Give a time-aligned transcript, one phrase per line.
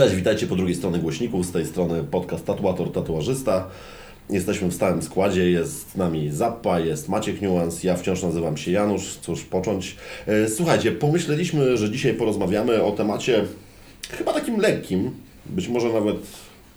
[0.00, 3.66] Cześć, witajcie po drugiej stronie głośników, z tej strony podcast Tatuator Tatuażysta.
[4.30, 8.70] Jesteśmy w stałym składzie, jest z nami Zappa, jest Maciek Nuans, ja wciąż nazywam się
[8.70, 9.96] Janusz, cóż począć.
[10.26, 13.44] E, Słuchajcie, pomyśleliśmy, że dzisiaj porozmawiamy o temacie
[14.10, 15.10] chyba takim lekkim,
[15.46, 16.16] być może nawet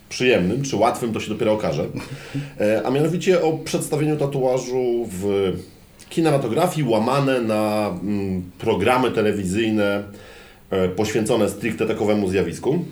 [0.09, 1.85] przyjemnym, czy łatwym, to się dopiero okaże.
[2.59, 5.53] E, A mianowicie o przedstawieniu tatuażu w
[6.09, 10.03] kinematografii łamane na mm, programy telewizyjne
[10.95, 12.85] poświęcone stricte takowemu zjawisku.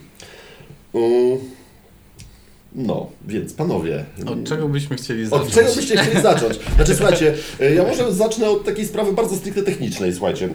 [2.76, 4.06] No, więc panowie.
[4.26, 5.48] Od czego byśmy chcieli zacząć?
[5.48, 6.60] Od czego byście chcieli zacząć?
[6.76, 10.50] Znaczy, słuchajcie, e, ja może zacznę od takiej sprawy bardzo stricte technicznej, słuchajcie.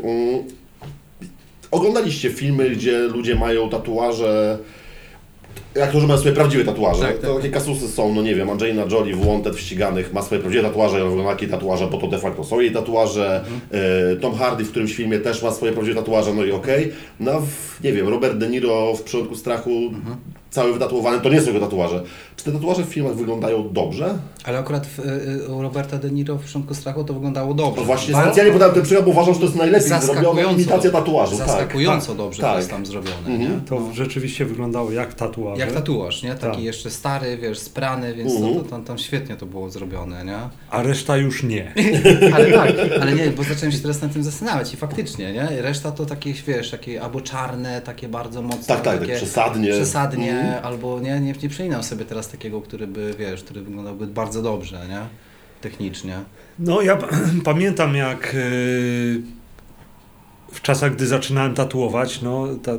[1.70, 4.58] Oglądaliście filmy, gdzie ludzie mają tatuaże,
[5.82, 7.00] aktorzy mają swoje prawdziwe tatuaże.
[7.02, 7.36] Tak, to tak.
[7.36, 10.64] takie kasusy są, no nie wiem, Angelina Jolie w Wanted w ściganych ma swoje prawdziwe
[10.64, 13.44] tatuaże, ja wygląda jakie tatuaże, bo to de facto są jej tatuaże.
[13.44, 13.60] Mhm.
[14.12, 16.92] E, Tom Hardy w którymś filmie też ma swoje prawdziwe tatuaże, no i okej.
[17.20, 20.16] No, w, nie wiem, Robert De Niro w Przyrodku Strachu, Mhm.
[20.50, 22.02] cały wytatuowany, to nie są jego tatuaże.
[22.36, 24.18] Czy te tatuaże w filmach wyglądają dobrze?
[24.44, 27.80] Ale akurat w, y, u Roberta De Niro w Początku Strachu to wyglądało dobrze.
[27.80, 30.90] To właśnie Bardzo- specjalnie podałem ten przykład, bo uważam, że to jest najlepiej zrobiona imitacja
[30.90, 31.36] tatuażu.
[31.38, 31.46] Tak.
[31.46, 32.52] zaskakująco dobrze tak.
[32.52, 33.50] to jest tam zrobione, nie?
[33.68, 35.61] To rzeczywiście wyglądało jak tatuaże.
[35.66, 36.34] Jak tatuaż, nie?
[36.34, 36.60] Taki Tak.
[36.60, 38.54] jeszcze stary, wiesz, sprany, więc Mhm.
[38.54, 40.38] to, to, tam, świetnie to było zrobione, nie?
[40.70, 41.72] A reszta już nie.
[42.34, 45.62] Ale tak, ale nie, bo zacząłem się teraz nad tym zastanawiać i faktycznie, nie?
[45.62, 49.70] Reszta to takie, wiesz, takie albo czarne, takie bardzo mocne, Tak, tak, tak takie przesadnie.
[49.70, 50.64] przesadnie, Mhm.
[50.64, 54.86] albo nie, nie, nie przypominam sobie teraz takiego, który by, wiesz, który wyglądałby bardzo dobrze,
[54.88, 55.00] nie?
[55.60, 56.18] Technicznie.
[56.58, 56.98] No ja
[57.44, 58.38] pamiętam jak e,
[60.52, 62.72] w czasach, gdy zaczynałem tatuować, no ta,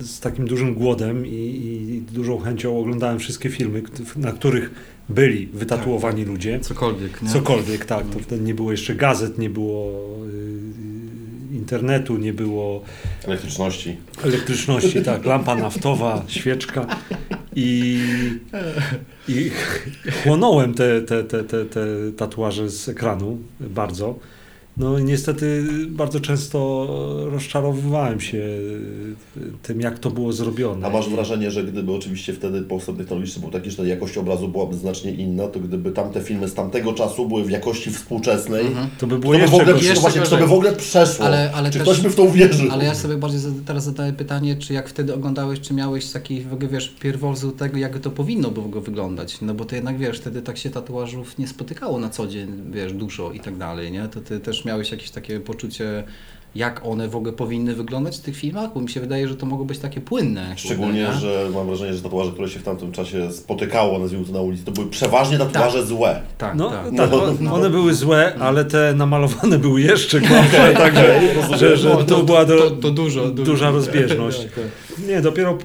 [0.00, 3.82] z takim dużym głodem i, i dużą chęcią oglądałem wszystkie filmy,
[4.16, 4.70] na których
[5.08, 6.60] byli wytatuowani ludzie.
[6.60, 7.28] Cokolwiek, nie?
[7.28, 8.06] Cokolwiek, tak.
[8.10, 10.06] To wtedy nie było jeszcze gazet, nie było
[11.52, 12.82] y, internetu, nie było
[13.24, 13.96] Elektryczności.
[14.24, 16.86] elektryczności, tak, lampa naftowa, świeczka
[17.56, 18.00] i,
[19.28, 19.50] i
[20.22, 24.18] chłonąłem te, te, te, te, te tatuaże z ekranu bardzo.
[24.76, 26.86] No i niestety bardzo często
[27.30, 28.42] rozczarowywałem się
[29.62, 30.86] tym, jak to było zrobione.
[30.86, 34.48] A masz wrażenie, że gdyby oczywiście wtedy postęp technologiczny był taki, że ta jakość obrazu
[34.48, 38.64] byłaby znacznie inna, to gdyby tamte filmy z tamtego czasu były w jakości współczesnej,
[38.98, 40.72] To by to było by w jeszcze ogóle, no właśnie, czy to by w ogóle
[40.72, 41.26] przeszło?
[41.26, 42.68] Ale- ale czy też- ktoś by w to uwierzył?
[42.70, 46.52] Ale ja sobie bardziej teraz zadaję pytanie, czy jak wtedy oglądałeś, czy miałeś taki, w
[46.52, 49.40] ogóle, wiesz, pierwowzór tego, jak to powinno by w ogóle wyglądać.
[49.40, 52.92] No bo to jednak, wiesz, wtedy tak się tatuażów nie spotykało na co dzień, wiesz,
[52.92, 54.08] dużo i tak dalej, nie?
[54.08, 56.04] To ty też miałeś jakieś takie poczucie,
[56.54, 58.70] jak one w ogóle powinny wyglądać w tych filmach?
[58.74, 60.54] Bo mi się wydaje, że to mogło być takie płynne.
[60.56, 61.12] Szczególnie, nie?
[61.12, 64.64] że mam wrażenie, że tatuaże, które się w tamtym czasie spotykało, nazwijmy to na ulicy,
[64.64, 66.22] to były przeważnie tatuaże złe.
[66.38, 66.84] Tak, No tak.
[66.84, 67.54] tak, No, o- no.
[67.54, 71.20] one były złe, ale te namalowane były jeszcze gorsze, także
[71.58, 73.44] że, że O, to, była do, to, to dużo, dużo.
[73.52, 74.38] duża rozbieżność.
[74.42, 74.98] Tak, tak.
[75.08, 75.58] Nie, dopiero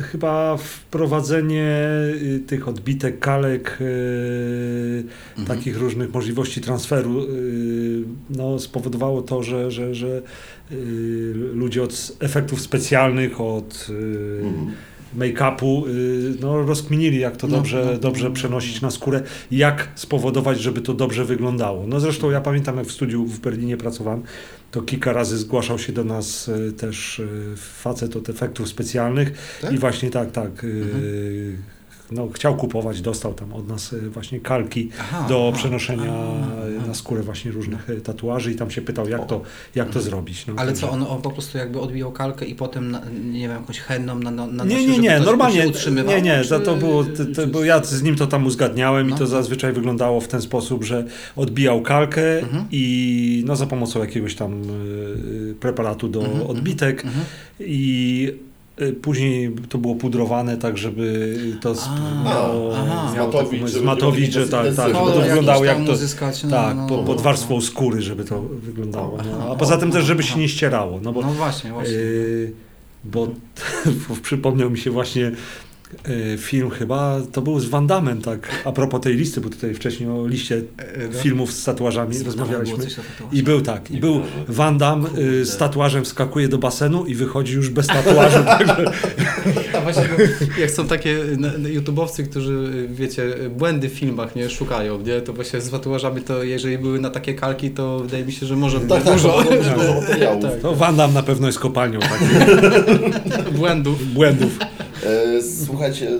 [0.00, 1.80] chyba wprowadzenie
[2.22, 5.04] y, tych odbitek, kalek, y,
[5.38, 5.58] Mhm.
[5.58, 10.22] takich różnych możliwości transferu y, no, spowodowało to, że, że, że
[11.54, 13.88] ludzie od efektów specjalnych, od
[14.42, 14.72] Mhm.
[15.14, 18.34] Make-upu y, no, rozkminili, jak to No, dobrze, no, dobrze no.
[18.34, 21.86] przenosić na skórę jak spowodować, żeby to dobrze wyglądało.
[21.86, 24.22] No zresztą ja pamiętam, jak w studiu w Berlinie pracowałem,
[24.70, 29.72] to kilka razy zgłaszał się do nas y, też y, facet od efektów specjalnych Tak?
[29.72, 30.64] i właśnie tak, tak.
[30.64, 31.56] Mhm.
[32.10, 35.58] No, chciał kupować, dostał tam od nas y, właśnie kalki Aha, do aha.
[35.58, 36.86] przenoszenia A, a.
[36.86, 39.42] na skórę właśnie różnych y, tatuaży i tam się pytał, jak to,
[39.74, 40.46] jak to zrobić.
[40.46, 43.02] No, Ale co, on, on po prostu jakby odbijał kalkę i potem, na,
[43.32, 45.64] nie wiem, jakąś henną na, na, na Nie, nie, nie, normalnie.
[46.06, 49.08] Nie, nie, czy- za to było, to, to, bo ja z nim to tam uzgadniałem
[49.10, 49.16] No.
[49.16, 51.04] i to zazwyczaj wyglądało w ten sposób, że
[51.36, 52.64] odbijał kalkę Mhm.
[52.72, 54.62] i no za pomocą jakiegoś tam
[55.50, 57.24] y, preparatu do Mhm, odbitek Mhm.
[57.60, 58.46] i y,
[59.02, 63.12] później to było pudrowane tak, żeby to A, miało, aha.
[63.16, 63.68] miało taką- żeby
[64.32, 67.16] że tak, tak, żeby to wyglądało jak to, uzyskać, no, tak, no, po, no, pod
[67.16, 67.22] no.
[67.22, 69.16] warstwą skóry, żeby to wyglądało.
[69.20, 69.52] Aha, No.
[69.52, 70.32] A poza tym też, żeby aha.
[70.34, 71.94] się nie ścierało, no bo No właśnie, właśnie.
[71.94, 72.52] Yy,
[73.04, 73.28] bo
[74.22, 75.32] przypomniał mi się właśnie
[76.38, 80.10] film chyba, to był z Van Damme, tak, a propos tej listy, bo tutaj wcześniej
[80.10, 81.18] o liście E, no.
[81.18, 82.86] filmów z tatuażami Było rozmawialiśmy.
[83.32, 84.20] I był tak, i był
[84.78, 88.38] Damme yy, z tatuażem wskakuje do basenu i wychodzi już bez tatuażu.
[89.78, 90.02] A właśnie,
[90.60, 91.18] jak są takie
[91.68, 95.20] YouTubeowcy, którzy, wiecie, błędy w filmach nie szukają, nie?
[95.20, 98.56] To właśnie z tatuażami to jeżeli były na takie kalki, to wydaje mi się, że
[98.56, 99.42] może być Tak, tak, dużo.
[100.42, 100.60] Tak.
[100.62, 102.28] to Van Damme na pewno jest kopalnią takich
[103.52, 104.12] błędów.
[104.14, 104.58] błędów.
[105.06, 106.10] E, Słuchajcie,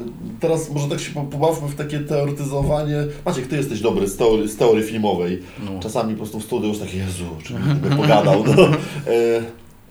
[0.40, 2.96] teraz może tak się po- pobawmy w takie teoretyzowanie.
[3.26, 5.42] Maciek, ty jesteś dobry z teorii, z teorii filmowej.
[5.64, 5.80] No.
[5.80, 8.44] Czasami po prostu w studiu już takie, Jezu, czy bym pogadał.
[8.56, 8.62] No.
[9.06, 9.42] E,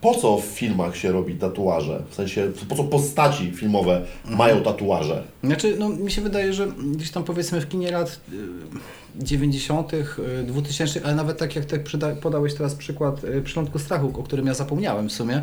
[0.01, 2.03] po co w filmach się robi tatuaże?
[2.09, 4.37] W sensie, po co postaci filmowe Mhm.
[4.37, 5.23] mają tatuaże?
[5.43, 10.43] Znaczy, no mi się wydaje, że gdzieś tam powiedzmy w kinie lat y, 90., y,
[10.47, 11.81] 2000, ale nawet tak jak tak
[12.21, 15.41] podałeś teraz przykład y, Przylądku Strachu, o którym ja zapomniałem w sumie, y,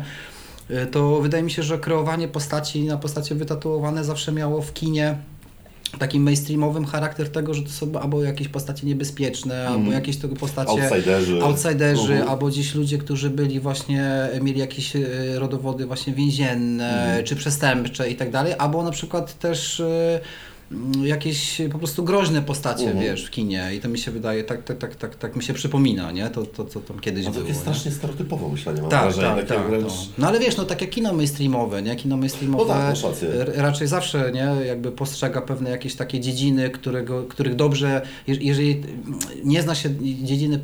[0.91, 5.15] to wydaje mi się, że kreowanie postaci na postacie wytatuowane zawsze miało w kinie
[5.99, 10.71] taki mainstreamowym charakter tego, że to są albo jakieś postacie niebezpieczne, albo jakieś tego postacie
[10.89, 11.41] Outsiderzy.
[11.43, 12.29] outsiderzy, Mhm.
[12.29, 14.99] albo gdzieś ludzie, którzy byli właśnie, mieli jakieś e,
[15.35, 17.25] rodowody właśnie więzienne, Mhm.
[17.25, 20.21] czy przestępcze i tak dalej, albo na przykład też e, mm,
[21.03, 22.99] jakieś po prostu groźne postacie, Mhm.
[23.05, 25.53] wiesz, w kinie i to mi się wydaje, tak, tak, tak, tak, tak mi się
[25.53, 26.29] przypomina, nie?
[26.29, 27.43] To, to, co tam kiedyś No to było.
[27.45, 27.61] takie nie?
[27.61, 29.43] strasznie stereotypowe myślenie, mam Tak, wrażenie.
[29.43, 29.67] tak, tak.
[29.67, 29.83] wręcz...
[29.85, 29.93] No.
[30.17, 31.95] no ale wiesz, no takie kino mainstreamowe, nie?
[31.95, 34.65] Kino mainstreamowe No tak, r- raczej zawsze, nie?
[34.67, 38.81] Jakby postrzega pewne jakieś takie dziedziny, którego, których dobrze, je- jeżeli
[39.43, 39.89] nie zna się
[40.23, 40.59] dziedziny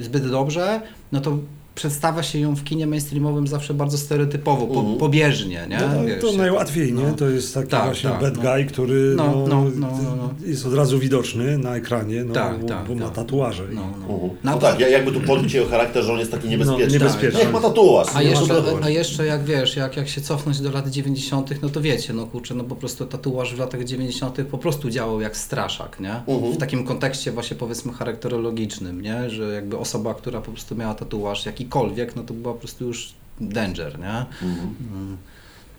[0.00, 0.80] zbyt dobrze,
[1.12, 1.38] no to
[1.80, 4.98] przedstawia się ją w kinie mainstreamowym zawsze bardzo stereotypowo, po, Mhm.
[4.98, 5.78] pobieżnie, nie?
[5.80, 7.02] No, to, Wiesz, to najłatwiej, nie?
[7.02, 7.14] no.
[7.14, 8.42] To jest taki Tak, właśnie tak, bad no.
[8.42, 12.68] guy, który No, no, no, no, jest od razu widoczny na ekranie, no, Tak, bo,
[12.68, 13.14] tak, bo ma tak.
[13.14, 13.62] tatuaże.
[13.72, 14.14] No, no.
[14.14, 14.30] Mhm.
[14.44, 16.86] No, tak, ja- jakby tu podbić jego charakter, że on jest taki niebezpieczny.
[16.86, 17.40] No, niebezpieczny.
[17.40, 18.08] Niech ma tatuaż.
[18.14, 21.68] A nie jeszcze, a jeszcze jak wiesz, jak, jak się cofnąć do lat 90., no
[21.68, 24.36] to wiecie, no kurczę, no po prostu tatuaż w latach 90.
[24.50, 26.14] po prostu działał jak straszak, nie?
[26.28, 26.52] Mhm.
[26.52, 29.30] W takim kontekście właśnie powiedzmy charakterologicznym, nie?
[29.30, 33.12] Że jakby osoba, która po prostu miała tatuaż jakikolwiek, no to była po prostu już
[33.40, 34.26] danger, nie?
[34.48, 34.74] Mhm.
[34.92, 35.16] Mm.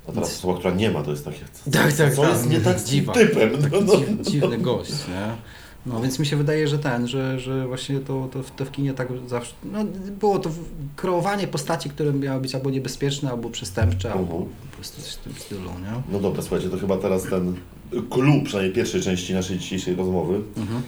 [0.10, 1.40] A teraz osoba, która nie ma, to jest takie...
[1.72, 2.32] Tak, tak, co tak.
[2.32, 3.14] jest nie tak Dziwa.
[3.14, 3.50] typem?
[3.72, 3.98] No, no.
[3.98, 5.28] Dziw, dziwny gość, nie?
[5.86, 8.72] No więc mi się wydaje, że ten, że, że właśnie to, to, w- to w
[8.72, 9.80] kinie tak zawsze, no
[10.20, 10.50] było to
[10.96, 14.46] kreowanie postaci, które miały być albo niebezpieczne, albo przestępcze, albo Mhm.
[14.72, 16.02] po prostu coś w tym stylu, nie?
[16.14, 17.56] no dobra, słuchajcie, to chyba teraz ten
[18.10, 20.42] clue, przynajmniej pierwszej części naszej dzisiejszej rozmowy.
[20.58, 20.82] Mhm.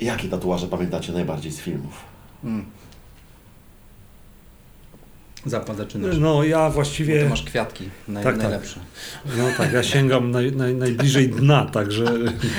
[0.00, 1.92] Jakie tatuaże pamiętacie najbardziej z filmów?
[2.44, 2.64] Mm.
[5.46, 6.16] Zapad zaczynasz.
[6.18, 8.42] No ja Bo właściwie, tu masz kwiatki, naj, Tak, tak.
[8.42, 8.80] najlepsze.
[9.38, 12.04] no tak, ja sięgam naj, naj, najbliżej dna, także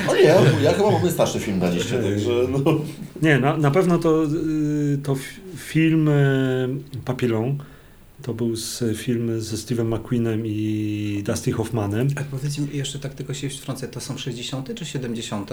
[0.09, 0.21] O nie,
[0.63, 2.81] ja, chyba mam najstarszy film na liście, także no...
[3.21, 5.15] nie, na, na pewno to, y, to
[5.55, 6.69] film y,
[7.05, 7.57] Papillon,
[8.21, 13.13] to był z, film ze Steve'em McQueenem i Dusty Hoffmanem, A powiedz mi jeszcze tak
[13.13, 14.75] tylko się wtrącę, to są 60.
[14.75, 15.49] czy 70.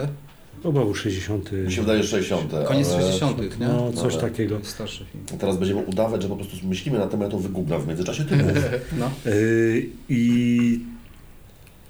[0.64, 1.52] był 60.
[1.52, 2.52] Mi się wydaje 60.
[2.69, 3.02] Koniec ale...
[3.02, 3.69] 60., nie?
[3.69, 4.29] No coś Dobra.
[4.29, 4.58] takiego.
[4.62, 5.38] Starszy film.
[5.41, 8.37] Teraz będziemy udawać, że po prostu myślimy na temat, ja to wygooglam w międzyczasie ty.
[8.99, 9.11] No.
[9.26, 10.81] Y, I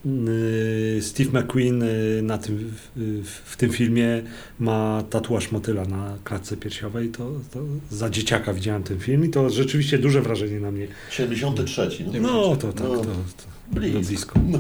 [0.07, 4.23] y, Steve McQueen y, na tym, w, w tym filmie
[4.59, 7.09] ma tatuaż motyla na klatce piersiowej.
[7.09, 7.61] To, to
[7.91, 10.87] za dzieciaka widziałem ten film i to rzeczywiście duże wrażenie na mnie.
[11.11, 11.91] 73.
[12.13, 14.01] No, No to tak, No, to, to blisko.
[14.01, 14.41] blisko.
[14.49, 14.59] No.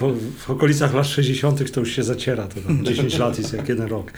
[0.00, 1.70] Po, w okolicach lat 60.
[1.72, 4.12] to już się zaciera, to tam 10 lat jest jak jeden rok.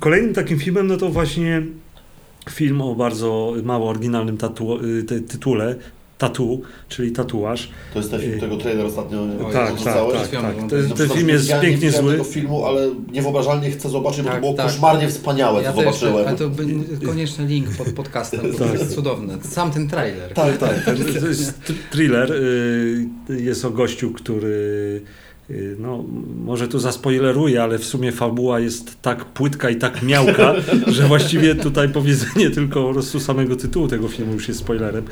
[0.00, 1.62] Kolejnym takim filmem, no to właśnie
[2.50, 4.38] film o bardzo mało oryginalnym
[4.84, 5.76] y, ty- tytule,
[6.28, 7.70] Tatu, czyli tatuaż.
[7.92, 10.20] To jest ten film, którego trailer ostatnio tak, tak, wrzucałeś?
[10.20, 10.56] tak, tak.
[10.62, 12.12] No, Ten, No, ten film jest pięknie zły.
[12.12, 14.66] tego filmu, ale niewyobrażalnie chcę zobaczyć, bo Tak, to było tak.
[14.66, 16.28] koszmarnie wspaniałe, Ja co też, zobaczyłem.
[16.28, 16.64] ale to by,
[17.06, 18.72] koniecznie link pod podcastem, bo to Tak.
[18.80, 19.38] jest cudowne.
[19.42, 20.32] Sam ten trailer.
[20.34, 20.84] Tak, tak.
[20.84, 22.32] To, to jest thriller.
[22.32, 25.00] y, Jest o gościu, który.
[25.50, 26.04] Y, No,
[26.44, 30.54] może tu zaspoileruję, ale w sumie fabuła jest tak płytka i tak miałka,
[30.86, 35.04] że właściwie tutaj powiedzenie tylko po prostu samego tytułu tego filmu już jest spoilerem.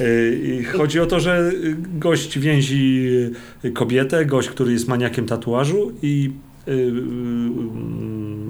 [0.00, 1.52] Y, Chodzi o to, że
[1.98, 3.10] gość więzi
[3.74, 6.30] kobietę, gość, który jest maniakiem tatuażu i
[6.68, 6.90] y, y, y,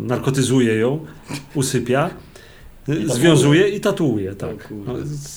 [0.07, 1.01] narkotyzuje ją,
[1.55, 2.11] usypia.
[2.87, 3.09] Tatuuje.
[3.09, 4.73] Związuje i tatuuje, tak.
[4.87, 4.95] No,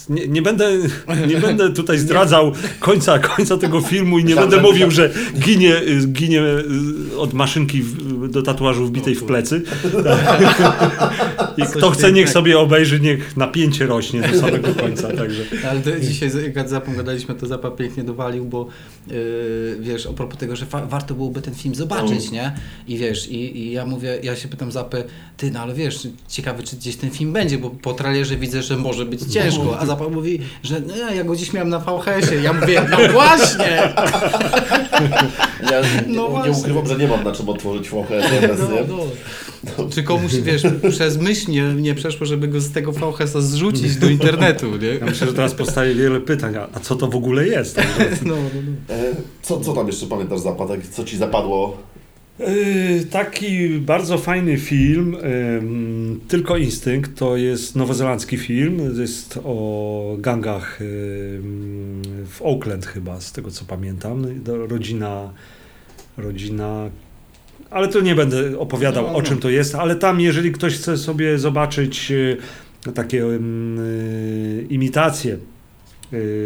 [0.09, 0.71] nie, nie, będę,
[1.27, 5.73] nie będę tutaj zdradzał końca, końca tego filmu i nie będę mówił, że ginie,
[6.07, 9.61] ginie y, od maszynki w, do tatuażu wbitej w plecy.
[11.57, 15.07] I kto chce, niech sobie obejrzy, niech napięcie rośnie do samego końca.
[15.17, 15.43] Także.
[15.69, 18.67] Ale to dzisiaj, jak zapowiadaliśmy, to Zapa pięknie dowalił, bo
[19.07, 22.55] yy, wiesz, a propos tego, że fa- warto byłoby ten film zobaczyć, nie?
[22.87, 25.03] I wiesz, i, i ja mówię, ja się pytam Zapę,
[25.37, 28.77] ty, no ale wiesz, ciekawy, czy gdzieś ten film będzie, bo po trailerze widzę, że
[28.77, 32.41] może być ciężko, a Zapa mówi, że no, ja go dziś miałem na VHS-ie.
[32.41, 33.93] Ja mówię, no właśnie!
[35.71, 36.51] Ja No nie, nie właśnie.
[36.51, 38.81] ukrywam, że nie mam na czym otworzyć VHS No, nie?
[38.87, 39.89] no.
[39.89, 44.09] Czy komuś, wiesz, przez myśl nie, nie przeszło, żeby go z tego VHS-a zrzucić do
[44.09, 44.87] internetu, nie?
[44.87, 47.77] Ja myślę, że teraz powstaje wiele pytań, a, a co to w ogóle jest?
[48.25, 48.41] No, no,
[48.89, 48.95] no.
[48.95, 50.87] E, Co, co tam jeszcze pamiętasz zapadek?
[50.87, 51.77] Co ci zapadło?
[52.39, 60.81] Yy, Taki bardzo fajny film, ym, Tylko Instynkt, to jest nowozelandzki film, jest o gangach
[60.81, 64.25] ym, w Oakland chyba, z tego co pamiętam.
[64.45, 65.33] Rodzina,
[66.17, 66.89] rodzina,
[67.69, 71.39] ale to nie będę opowiadał o czym to jest, ale tam jeżeli ktoś chce sobie
[71.39, 72.37] zobaczyć yy,
[72.93, 75.37] takie yy, imitacje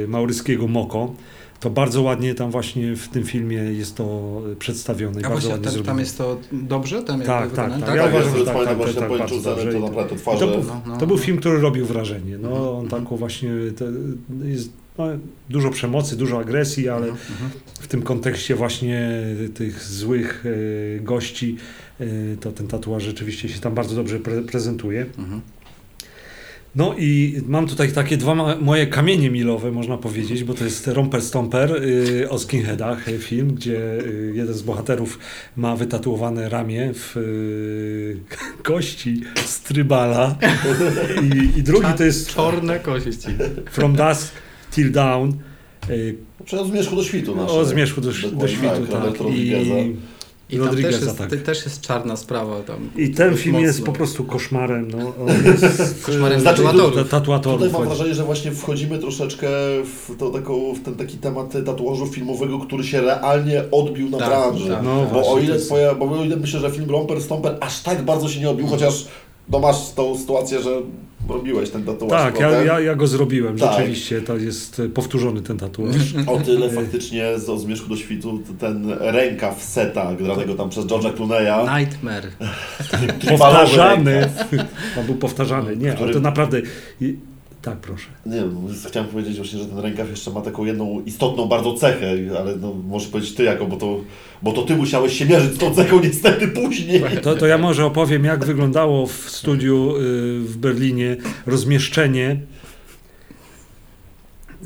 [0.07, 1.15] mauryskiego Moko.
[1.61, 5.51] To bardzo ładnie tam właśnie w tym filmie jest to przedstawione i A bardzo właśnie,
[5.51, 7.03] ładnie tam, tam jest to dobrze?
[7.03, 7.85] Tam Tak, tak, wykonane?
[7.85, 7.95] tak.
[7.95, 9.73] Ja Ja uważam, że tak, tak, właśnie tak, po bardzo dobrze.
[10.09, 10.39] to twarze...
[10.39, 10.97] to, był, No, no.
[10.97, 12.37] to był film, który robił wrażenie.
[12.37, 12.67] No, Mhm.
[12.75, 13.85] on taką właśnie, to
[14.43, 15.05] jest no,
[15.49, 17.51] dużo przemocy, dużo agresji, ale Mhm, mhm.
[17.79, 19.11] w tym kontekście właśnie
[19.53, 21.57] tych złych e, gości,
[21.99, 22.05] e,
[22.39, 25.05] to ten tatuaż rzeczywiście się tam bardzo dobrze pre prezentuje.
[25.17, 25.41] Mhm.
[26.75, 31.21] No i mam tutaj takie dwa moje kamienie milowe, można powiedzieć, bo to jest Romper
[31.21, 35.19] Stomper y, o skinheadach, y, film, gdzie y, jeden z bohaterów
[35.57, 37.15] ma wytatuowane ramię w
[38.63, 40.35] kości z trybala
[41.23, 43.27] i, i drugi to jest Czarne kości.
[43.71, 44.33] From Dusk
[44.71, 45.31] Till Dawn
[45.89, 47.53] y, Przez zmierzchu do świtu nasze.
[47.53, 49.53] o zmierzchu do, do świtu, tak, tak, i,
[50.51, 51.29] I tam też jest, tak.
[51.29, 52.61] te- też jest czarna sprawa.
[52.61, 52.89] Tam.
[52.97, 53.91] I ten film jest Mocno.
[53.91, 54.91] po prostu koszmarem.
[54.91, 54.97] No,
[55.51, 56.95] jest, Koszmarem Znaczy, tatuatorów.
[56.95, 57.59] ta- tatuatorów.
[57.61, 59.47] Tutaj mam wrażenie, że właśnie wchodzimy troszeczkę
[59.83, 64.27] w, to, taką, w ten taki temat tatuażu filmowego, który się realnie odbił na Tak,
[64.29, 64.69] branży.
[64.69, 65.07] tak, No tak.
[65.09, 67.81] Bo właśnie, o ile jest- twoja, bo o ile myślę, że film Romper Stomper aż
[67.81, 69.07] tak bardzo się nie odbił, chociaż
[69.49, 70.81] no masz tą sytuację, że
[71.29, 72.11] robiłeś ten tatuaż.
[72.11, 73.71] Tak, ja, ja, ja go zrobiłem, Tak.
[73.73, 74.21] rzeczywiście.
[74.21, 75.95] To jest e, powtórzony ten tatuaż.
[76.27, 81.13] O tyle faktycznie z o Zmierzchu do świtu ten rękaw seta, granego tam przez George'a
[81.13, 81.79] Clooney'a.
[81.79, 82.27] Nightmare.
[83.29, 84.29] Powtarzany.
[84.99, 85.77] On był powtarzany.
[85.77, 86.61] Nie, Który- ale to naprawdę...
[87.61, 88.07] Tak, proszę.
[88.25, 92.11] Nie wiem, chciałem powiedzieć właśnie, że ten rękaw jeszcze ma taką jedną istotną bardzo cechę,
[92.39, 93.99] ale no, możesz powiedzieć ty jako, bo to,
[94.41, 97.01] bo to ty musiałeś się mierzyć z tą cechą niestety później.
[97.21, 99.99] To, to ja może opowiem, jak wyglądało w studiu y,
[100.39, 102.39] w Berlinie rozmieszczenie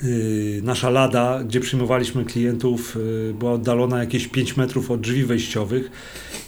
[0.04, 2.98] y, nasza lada, gdzie przyjmowaliśmy klientów,
[3.30, 5.92] y, była oddalona jakieś 5 metrów od drzwi wejściowych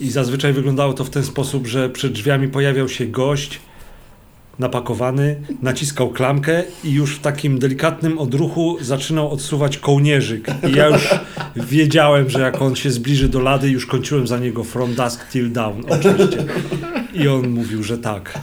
[0.01, 3.59] i zazwyczaj wyglądało to w ten sposób, że przed drzwiami pojawiał się gość
[4.59, 10.47] napakowany, naciskał klamkę i już w takim delikatnym odruchu zaczynał odsuwać kołnierzyk.
[10.69, 11.09] I ja już
[11.55, 15.51] wiedziałem, że jak on się zbliży do lady, już kończyłem za niego from dusk till
[15.51, 16.45] dawn, oczywiście.
[17.23, 18.39] I on mówił, że tak.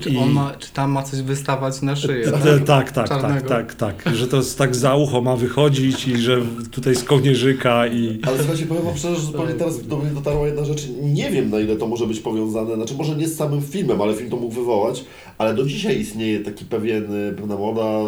[0.00, 2.30] Czy, I- on ma, czy tam ma coś wystawać na szyję?
[2.30, 3.48] Tak, tak, tak, Czarnego.
[3.48, 4.04] tak, tak.
[4.14, 6.38] Że to tak za ucho ma wychodzić i że
[6.70, 8.20] tutaj z kołnierzyka i...
[8.26, 10.88] Ale słuchajcie, powiem wam szczerze, że zupełnie teraz do mnie dotarła jedna rzecz.
[11.02, 14.14] Nie wiem na ile to może być powiązane, znaczy może nie z samym filmem, ale
[14.14, 15.04] film to mógł wywołać,
[15.38, 18.00] ale do dzisiaj istnieje taki pewien, y, pewna moda,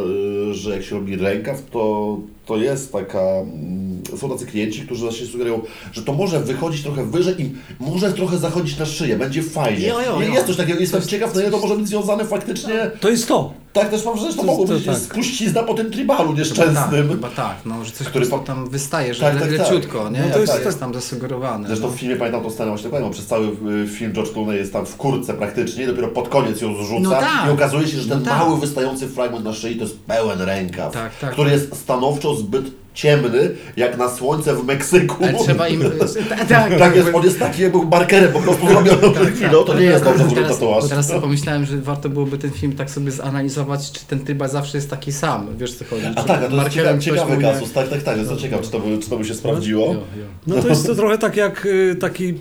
[0.51, 5.03] y, że jak się robi rękaw, to, to jest taka, mm, są tacy klienci, którzy
[5.05, 5.61] właśnie sugerują,
[5.93, 9.87] że to może wychodzić trochę wyżej i może trochę zachodzić na szyję, będzie fajnie.
[9.87, 10.35] Jo, jo, jo.
[10.35, 13.64] Jest coś takiego, jestem ciekaw, na ile to może być związane faktycznie, To jest to.
[13.75, 14.97] Tak też mam wrażenie, że to To- mogło być tak.
[14.97, 17.09] spuścizna po tym tribalu Tak, nieszczęsnym.
[17.09, 19.71] chyba tak, no, że coś Który po- tam wystaje, że Tak, tak, tak, tak.
[19.71, 20.19] leciutko, nie?
[20.21, 21.69] No to jest jest, tak- tam zasugerowane.
[21.69, 21.93] Zresztą no.
[21.93, 24.87] w filmie pamiętam tą scenę właśnie bo przez cały y, film George Clooney jest tam
[24.87, 27.49] w kurce praktycznie dopiero pod koniec ją zrzuca No tak.
[27.49, 28.39] i okazuje się, że ten No tak.
[28.39, 31.33] mały wystający fragment na szyi to jest pełen rękaw, Tak, tak.
[31.33, 35.25] który jest stanowczo zbyt ciemny, jak na słońce w Meksyku.
[35.25, 35.83] Ale trzeba im...
[36.29, 39.79] tak, tak, Tak jest, on jest taki jakby markerem po prostu zrobiony przed chwilą, to
[39.79, 40.89] nie jest dobrze zrobiony teraz, tatuaż.
[40.89, 44.79] teraz sobie pomyślałem, że warto byłoby ten film tak sobie zanalizować, czy ten trybal zawsze
[44.79, 46.07] jest taki sam, wiesz co chodzi?
[46.17, 48.81] A tak, a to jest ciekawy, ciekawy kasus, tak, tak, tak, jestem ciekaw, czy to
[48.81, 49.87] by, czy to by się sprawdziło.
[49.87, 50.27] Jo, jo.
[50.47, 52.35] No to jest to trochę tak jak y, taki,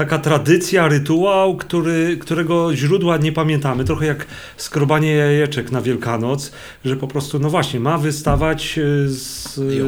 [0.00, 3.84] taka tradycja, rytuał, który, którego źródła nie pamiętamy.
[3.84, 4.26] Trochę jak
[4.56, 6.52] skrobanie jajeczek na Wielkanoc,
[6.84, 9.84] że po prostu, no właśnie, ma wystawać y, z, jo.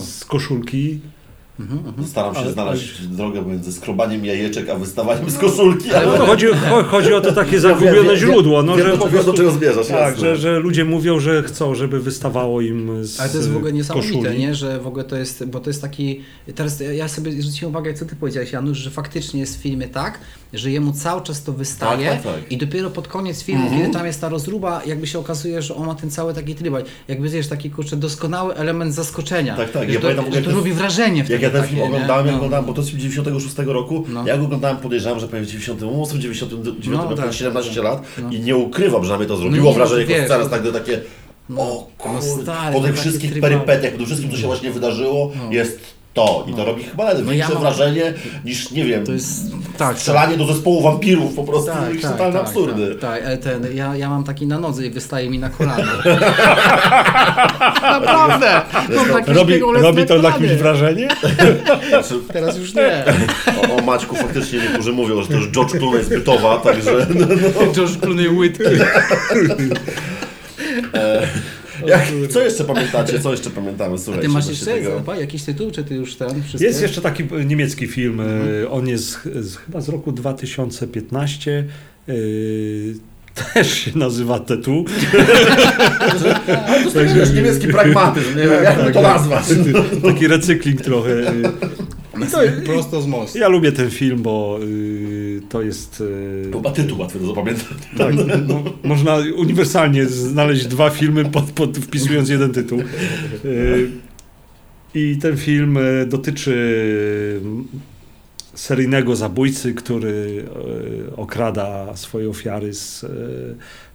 [0.00, 1.00] z koszulki.
[1.60, 2.06] Mhm, mhm.
[2.08, 6.18] Staram się Ale- znaleźć drogę między skrobaniem jajeczek, a wystawaniem z koszulki, ale...
[6.18, 9.10] No chodzi, cho- chodzi o to takie zagubione źródło, no, że do po czego- do
[9.10, 9.32] prostu...
[9.32, 13.36] czego zmierzasz, Tak, że, że ludzie mówią, że chcą, żeby wystawało im z Ale to
[13.36, 14.38] jest w ogóle niesamowite, koszuli.
[14.40, 14.54] nie?
[14.54, 16.20] Że w ogóle to jest, bo to jest taki,
[16.54, 20.18] teraz ja sobie zwróciłem uwagę, co ty powiedziałeś Janusz, że faktycznie jest w filmie tak,
[20.52, 22.52] że jemu cały czas to wystaje Tak, tak, tak.
[22.52, 23.80] i dopiero pod koniec filmu, Mhm.
[23.82, 26.84] kiedy tam jest ta rozruba, jakby się okazuje, że on ma ten cały taki trybal,
[27.08, 29.56] jakby wiesz, taki kurczę doskonały element zaskoczenia.
[29.56, 31.74] Tak, tak, ja to, pamiętam, że jak to robi wrażenie Jak wtedy ja ten takie,
[31.74, 31.86] film nie?
[31.94, 32.36] oglądałem, jak No.
[32.38, 34.26] oglądałem, bo to jest z 96 roku, No.
[34.26, 37.84] ja go oglądałem, podejrzewam, że pewnie w 98, 99 No, tak, 17 tak.
[37.84, 38.30] lat No.
[38.30, 40.44] i nie ukrywam, że na mnie to zrobiło No nie, wrażenie, no jako wiesz, scenę,
[40.44, 40.50] no.
[40.72, 41.00] tak, takie
[41.48, 44.46] No, o no kurde, stary, po no tych wszystkich perypetiach, po tym wszystkim, co się
[44.46, 45.52] właśnie wydarzyło, No.
[45.52, 45.80] jest
[46.18, 46.44] to.
[46.48, 46.64] I to No.
[46.64, 49.42] robi chyba nawet No ja mam- wrażenie niż, nie wiem, To jest,
[49.78, 52.94] tak, strzelanie do zespołu wampirów, po prostu tak, jakieś tak, tak, absurdy.
[52.94, 55.84] Tak, tak, ale ten, ja, ja mam taki na nodze i wystaje mi na kolana.
[58.00, 58.60] Naprawdę!
[59.12, 61.08] Taki Robi, robi to na kimś wrażenie?
[62.32, 63.04] Teraz już nie.
[63.70, 67.06] o, o Maćku faktycznie niektórzy mówią, że to już George Clooney z Bytowa, także
[67.76, 68.64] Josh Clooney łydki.
[71.88, 74.28] jak, co jeszcze pamiętacie, co jeszcze pamiętamy, A słuchajcie.
[74.28, 74.94] ty masz jeszcze tego.
[74.98, 76.64] Zapa, jakiś tytuł, czy ty już ten wszystko?
[76.64, 78.72] Jest jeszcze taki e, niemiecki film, e, Mhm.
[78.72, 81.64] on jest z, chyba z roku 2015.
[82.08, 82.12] e,
[83.54, 84.84] też się nazywa Tetu.
[86.94, 89.44] To jest niemiecki pragmatyzm, nie wiem, jak to nazwać.
[90.04, 91.10] Taki recykling trochę.
[92.22, 92.26] Y.
[92.26, 92.38] I to,
[92.72, 93.38] Prosto z mostu.
[93.38, 96.00] ja lubię ten film, bo y, to jest...
[96.00, 97.70] y, Chyba tytuł łatwy do zapamiętania.
[97.98, 98.14] Tak,
[98.48, 102.80] no, można uniwersalnie znaleźć dwa filmy pod, pod wpisując jeden tytuł.
[103.44, 103.90] Y,
[104.94, 107.64] I ten film y, dotyczy mm,
[108.54, 110.08] seryjnego zabójcy, który
[111.10, 113.08] y, okrada swoje ofiary z y,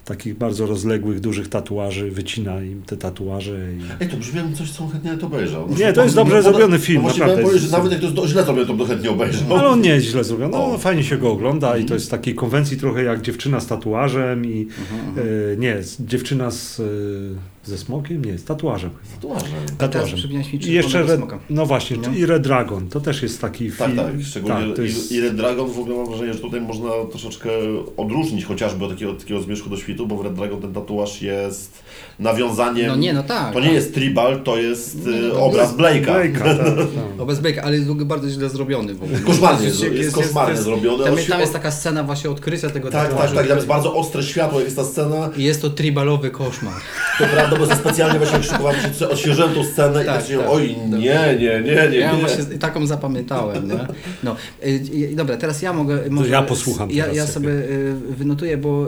[0.06, 3.52] takich bardzo rozległych, dużych tatuaży, wycina im te tatuaże.
[3.74, 4.04] I...
[4.04, 5.70] Ej, to brzmi coś, co chętnie to obejrzał.
[5.78, 7.44] Nie, to jest dobrze No, no, zrobiony film, No naprawdę.
[7.44, 9.58] powiedzieć, że nawet jak to jest źle zrobione, to chętnie obejrzał.
[9.58, 10.52] Ale on nie jest źle zrobiony.
[10.52, 10.78] No, O.
[10.78, 14.68] fajnie się go ogląda i to jest takiej konwencji trochę jak dziewczyna z tatuażem i
[15.18, 18.26] y, nie, z- dziewczyna z, y, ze smokiem?
[18.26, 18.90] Nie, z tatuażem.
[19.16, 19.46] Tatuaże.
[19.78, 20.20] Tatuażem.
[20.30, 22.18] mi I jeszcze Red, no właśnie, No.
[22.18, 23.98] i Red Dragon, to też jest taki Tak, film.
[23.98, 27.50] tak, szczególnie tak, jest, i, Red Dragon w ogóle mam wrażenie, że tutaj można troszeczkę
[27.98, 31.22] odróżnić chociażby od takiego, od takiego zmierzchu do świtu, bo w Red Dragon ten tatuaż
[31.22, 31.84] jest
[32.20, 32.88] nawiązaniem...
[32.88, 33.54] No nie, no tak.
[33.54, 36.06] To nie jest tribal, to jest Nie, y, no, obraz Blake'a.
[36.06, 36.66] Blake'a, tak,
[36.96, 37.20] tak.
[37.20, 38.96] O bez bejka, ale jest w ogóle bardzo źle zrobiony.
[39.26, 41.04] Koszmarnie jest- Jest- jest koszmarnie jest- zrobiony.
[41.04, 43.36] Tam, tam jest taka scena właśnie odkrycia tego Tak, tak, tatuażu.
[43.36, 45.30] tak, tam jest bardzo ostre światło, jest ta scena.
[45.38, 46.74] I jest to tribalowy koszmar.
[47.20, 50.28] To prawda, bo ja specjalnie właśnie szykowałem się, co- odświeżyłem tą scenę i Tak, tak,
[50.28, 50.48] tak, tak.
[50.50, 52.20] oj, nie, nie, nie, nie, Ja nie.
[52.20, 53.88] właśnie taką zapamiętałem, nie?
[54.24, 56.00] No, y, dobra, teraz ja mogę...
[56.10, 57.34] może, ja posłucham Ja, teraz ja sobie.
[57.34, 58.88] sobie y, wynotuję, bo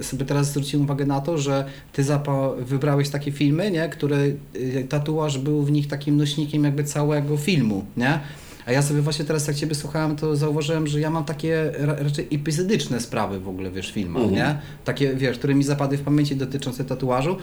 [0.00, 3.88] sobie teraz zwróciłem uwagę na to, że ty Zapa wybrałeś takie filmy, nie?
[3.88, 4.16] Które
[4.56, 8.20] y, tatuaż był w nich takim nośnikiem jakby całego filmu, nie?
[8.66, 11.96] A ja sobie właśnie teraz, jak Ciebie słuchałem, to zauważyłem, że ja mam takie ra-
[11.98, 14.34] raczej epizodyczne sprawy w ogóle, wiesz, w filmach, Mhm.
[14.42, 14.58] nie?
[14.84, 17.36] Takie, wiesz, które mi zapadły w pamięci dotyczące tatuażu.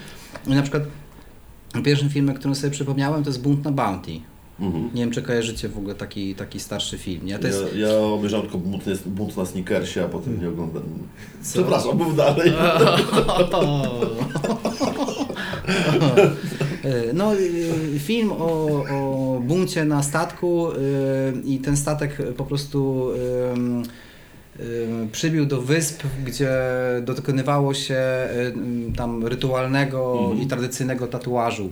[0.48, 0.84] I na przykład
[1.84, 4.12] pierwszym filmem, którym sobie przypomniałem, to jest Bunt na Bounty.
[4.60, 4.89] Mhm.
[4.94, 7.39] Nie wiem, czy kojarzycie w ogóle taki, taki starszy film, nie?
[7.39, 7.63] To jest...
[7.75, 10.89] Ja, ja obejrzałem tylko bunt, bunt na sneakersie, a potem nie oglądałem.
[11.53, 12.53] Przepraszam, mów dalej.
[16.84, 20.75] E, No, y, film o, o buncie na statku y,
[21.46, 23.10] i ten statek po prostu
[25.12, 26.51] przybił do wysp, gdzie
[27.01, 28.01] dokonywało się
[28.98, 30.42] tam rytualnego Mhm.
[30.42, 31.70] i tradycyjnego tatuażu.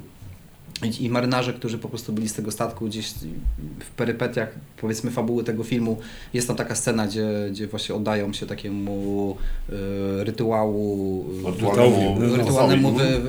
[0.84, 3.13] I, marynarze, którzy po prostu byli z tego statku gdzieś
[3.80, 5.98] w perypetiach, powiedzmy, fabuły tego filmu,
[6.34, 9.36] jest tam taka scena, gdzie, gdzie właśnie oddają się takiemu
[9.70, 12.38] y, rytuału, no.
[12.38, 13.20] rytualnemu wy,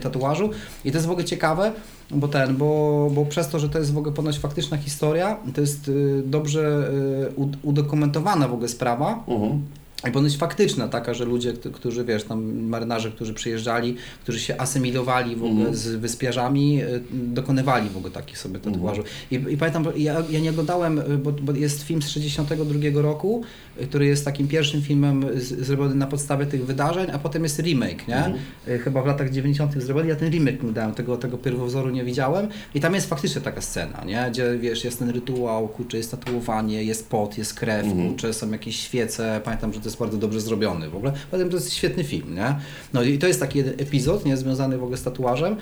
[0.00, 0.50] tatuażu.
[0.84, 1.72] I to jest w ogóle ciekawe,
[2.10, 5.60] bo ten, bo, bo przez to, że to jest w ogóle ponoć faktyczna historia, to
[5.60, 6.90] jest y, dobrze
[7.30, 9.24] y, ud- udokumentowana w ogóle sprawa.
[9.28, 9.62] Mhm.
[10.08, 15.36] I ponoć faktyczna taka, że ludzie, którzy wiesz, tam marynarze, którzy przyjeżdżali, którzy się asymilowali
[15.36, 15.76] w ogóle Mhm.
[15.76, 19.02] z wyspiarzami, y, dokonywali w ogóle takich sobie tatuażu.
[19.30, 23.42] I, I pamiętam, ja, ja nie oglądałem, y, bo, bo jest film z 62 roku,
[23.82, 27.58] y, który jest takim pierwszym filmem z, zrobiony na podstawie tych wydarzeń, a potem jest
[27.58, 28.34] remake, nie?
[28.68, 29.82] Y, Chyba w latach 90.
[29.82, 33.40] zrobiony, ja ten remake nie dałem, tego, tego pierwowzoru nie widziałem i tam jest faktycznie
[33.40, 34.26] taka scena, nie?
[34.30, 38.08] Gdzie wiesz, jest ten rytuał, kurczę, jest tatuowanie, jest pot, jest krew, Mhm.
[38.08, 41.56] kurczę, są jakieś świece, pamiętam, że to jest bardzo dobrze zrobiony w ogóle, potem to
[41.56, 42.54] jest świetny film, nie?
[42.92, 44.36] No i to jest taki jeden epizod, nie?
[44.36, 45.56] Związany w ogóle z tatuażem.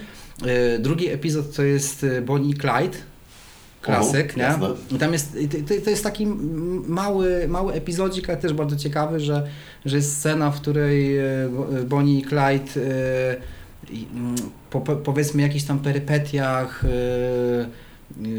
[0.75, 2.99] Y, Drugi epizod to jest y, Bonnie i Clyde,
[3.83, 4.45] klasyk, nie?
[4.93, 5.39] I tam jest,
[5.69, 6.27] to, to jest taki
[6.87, 9.47] mały, mały epizodzik, ale też bardzo ciekawy, że,
[9.85, 11.23] że jest scena, w której e,
[11.57, 13.37] Bo- Bonnie i Clyde e,
[14.71, 16.89] po, po, powiedzmy jakichś tam perypetiach e,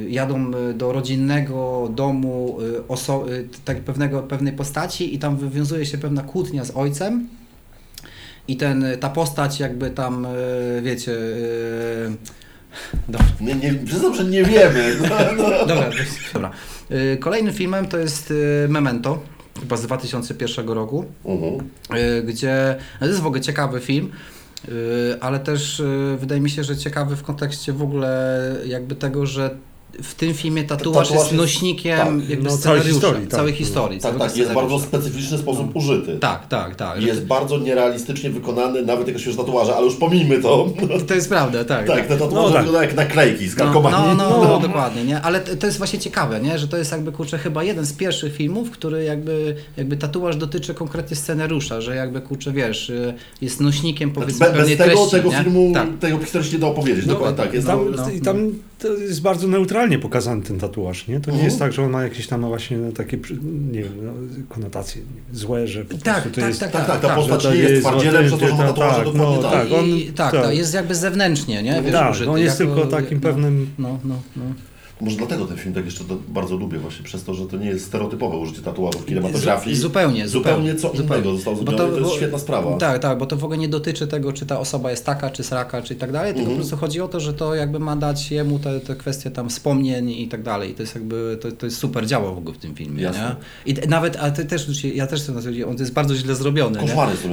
[0.08, 3.26] jadą e, do rodzinnego domu e, oso-
[3.66, 7.28] tak pewnego, pewnej postaci i tam wywiązuje się pewna kłótnia z ojcem
[8.48, 10.28] i ten, ta postać jakby tam,
[10.82, 12.12] wiecie, e,
[13.10, 14.96] dobra, Nie, nie, przyznam, że nie wiemy.
[15.38, 15.66] No, no.
[15.66, 15.90] Dobra,
[16.34, 16.52] dobra.
[16.92, 19.20] Y, Kolejnym filmem to jest y, Memento,
[19.60, 21.06] chyba z 2001 roku,
[22.20, 24.41] y, gdzie no to jest w ogóle ciekawy film, y,
[25.22, 29.58] ale też y, wydaje mi się, że ciekawy w kontekście w ogóle jakby tego, że
[30.04, 33.38] w tym filmie tatuaż, Tatuaż jest jest- nośnikiem tak, jakby no, całej scenariusza, historii, tak.
[33.40, 33.58] całej No.
[33.58, 34.00] historii.
[34.00, 36.18] Tak, tak, jest bardzo specyficzny sposób użyty.
[36.20, 37.02] Tak, tak, tak.
[37.02, 40.70] że Jest bardzo nierealistycznie wykonany, nawet jak się już tatuaże, ale już pomijmy to.
[41.08, 41.88] to, jest prawda, tak.
[41.88, 42.66] Tak, te tatuaże No tak.
[42.66, 44.18] wyglądają jak naklejki z No, kalkomanii.
[44.18, 45.22] no, no, no, dokładnie, nie?
[45.22, 46.60] Ale to jest właśnie ciekawe, nie?
[46.60, 50.74] Że to jest jakby, kurczę, chyba jeden z pierwszych filmów, który jakby, jakby tatuaż dotyczy
[50.74, 54.98] konkretnie scenariusza, że jakby, kurczę, wiesz, y, jest nośnikiem powiedzmy Znaczy, Be, pewnej bez tego,
[55.00, 55.44] treści, tego nie?
[55.44, 55.88] filmu, Tak.
[56.00, 57.06] tego historii się nie da opowiedzieć.
[57.06, 57.54] No, Dokładnie tak.
[57.54, 58.52] Jest tam, no, I tam
[58.82, 61.20] to jest bardzo neutralnie pokazany ten tatuaż, nie?
[61.20, 61.46] To nie Mhm.
[61.46, 63.18] jest tak, że on ma jakieś tam właśnie takie,
[63.72, 64.12] nie wiem, no,
[64.50, 65.02] konotacje
[65.34, 66.60] złe, że po Tak, prostu to tak, jest...
[66.60, 68.64] tak, tak, tak, ta tak, postać że to nie jest twardzielem, to przez to, że
[68.64, 69.52] ma tatuaże, tak, dokładnie no, tak.
[69.70, 69.80] tak.
[69.80, 70.44] on- I, tak, tak.
[70.44, 71.82] tak, jest jakby zewnętrznie, nie?
[71.82, 73.70] Wiesz, Tak, użyty on jest jako- tylko takim no, pewnym...
[73.80, 74.44] No, no, no.
[75.02, 77.86] Może dlatego ten film tak jeszcze bardzo lubię właśnie, przez to, że to nie jest
[77.86, 79.76] stereotypowe użycie tatuażów w kinematografii.
[79.76, 80.98] Zu- Zupełnie, Zupełnie zupełnie.
[80.98, 82.78] co innego zostało Bo zrobione i to jest bo- świetna sprawa.
[82.78, 85.44] Tak, tak, bo to w ogóle nie dotyczy tego, czy ta osoba jest taka, czy
[85.44, 86.58] sraka, czy i tak dalej, tylko Mhm.
[86.58, 89.50] po prostu chodzi o to, że to jakby ma dać jemu te, te kwestie tam
[89.50, 90.72] wspomnień i tak dalej.
[90.72, 93.36] I to jest jakby, to, to jest super działa w ogóle w tym filmie, Jasne.
[93.66, 93.74] nie?
[93.74, 96.76] I nawet, ale ty też, ja też to nazywam, on to jest bardzo źle zrobiony,
[96.76, 96.82] te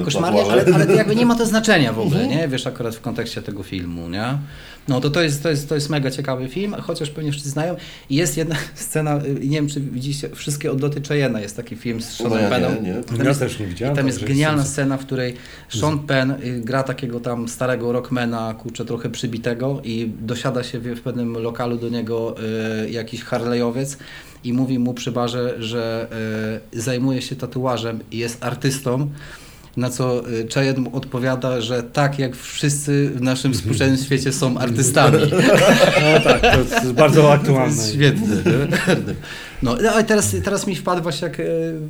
[0.05, 2.39] Koszmarnie, ale, ale to jakby nie ma to znaczenia w ogóle, Mhm.
[2.41, 2.49] nie?
[2.49, 4.39] Wiesz, akurat w kontekście tego filmu, nie?
[4.89, 7.77] No to to jest, to jest, to jest mega ciekawy film, chociaż pewnie wszyscy znają.
[8.11, 12.01] I jest jedna scena, y, nie wiem czy widzicie, Wszystkie odloty Cheyena jest taki film
[12.03, 12.75] z No Seanem ja Pennem.
[12.75, 13.03] nie, nie.
[13.19, 13.95] Ja jest- też nie widziałem.
[13.95, 15.35] i tam jest genialna jestem- scena, w której
[15.69, 20.85] Sean Penn y, gra takiego tam starego rockmana, kurczę, trochę przybitego i dosiada się w,
[20.85, 22.35] w pewnym lokalu do niego
[22.85, 23.99] y, jakiś Harleyowiec
[24.45, 26.09] i mówi mu przy barze, że
[26.75, 29.11] y, zajmuje się tatuażem i jest artystą.
[29.79, 34.59] Na co y, Cheyenne mu odpowiada, że tak jak wszyscy w naszym współczesnym świecie są
[34.59, 35.19] artystami.
[36.15, 37.77] No tak, to jest bardzo To aktualne.
[37.77, 38.37] jest świetne.
[39.63, 41.45] No, no ale teraz, teraz mi wpadł właśnie jak e,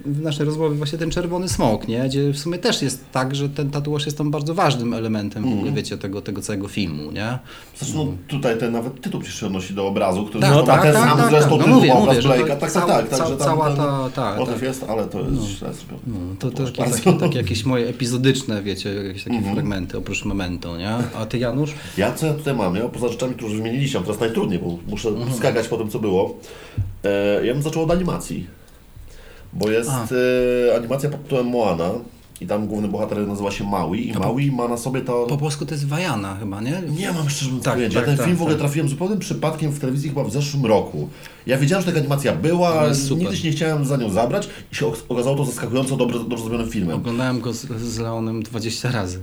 [0.06, 2.04] w naszej rozmowie właśnie ten czerwony smok, nie?
[2.08, 5.52] Gdzie w sumie też jest tak, że ten tatuaż jest tam bardzo ważnym elementem w
[5.52, 7.38] ogóle, wiecie, tego, tego całego filmu, nie?
[7.78, 10.76] Zresztą no, tutaj ten nawet tytuł przecież się odnosi do obrazu, który Tak, no, tak,
[10.76, 11.66] ma ten tak, sam tak, zresztą tak.
[11.66, 14.38] No mówię, obraz mówię, że to Blake'a, tak, cała- tak, tak, tam cała ta- tak,
[14.38, 14.62] motyw tak.
[14.62, 16.02] jest, ale to jest źle zrobione.
[16.06, 19.54] No, to, to takie, takie, takie jakieś moje epizodyczne, wiecie, jakieś takie Mhm.
[19.54, 20.90] fragmenty oprócz momentu, nie?
[21.16, 21.70] A ty Janusz?
[21.96, 25.08] Ja co ja tutaj mam, ja poza rzeczami, które już wymieniliście, teraz najtrudniej, bo muszę
[25.08, 25.34] Mhm.
[25.36, 26.34] skakać po tym, co było.
[27.04, 28.46] E, ja bym zaczął od animacji.
[29.52, 31.90] Bo jest e, animacja pod tytułem Moana
[32.40, 35.26] i tam główny bohater nazywa się Maui i Maui ma na sobie to...
[35.26, 36.82] Po polsku to jest Wajana chyba, nie?
[36.98, 38.60] Nie mam szczerze mówiąc Tak, tak, Ten tak, film w ogóle tak.
[38.60, 41.08] trafiłem zupełnym przypadkiem w telewizji chyba w zeszłym roku.
[41.48, 43.18] Ja wiedziałem, że taka animacja była, No ale jest super.
[43.22, 46.44] nigdy się nie chciałem za nią zabrać i się ok- okazało to zaskakująco dobrze, dobrze
[46.44, 46.96] zrobionym filmem.
[46.96, 49.18] Oglądałem go z, z Leonem 20 razy.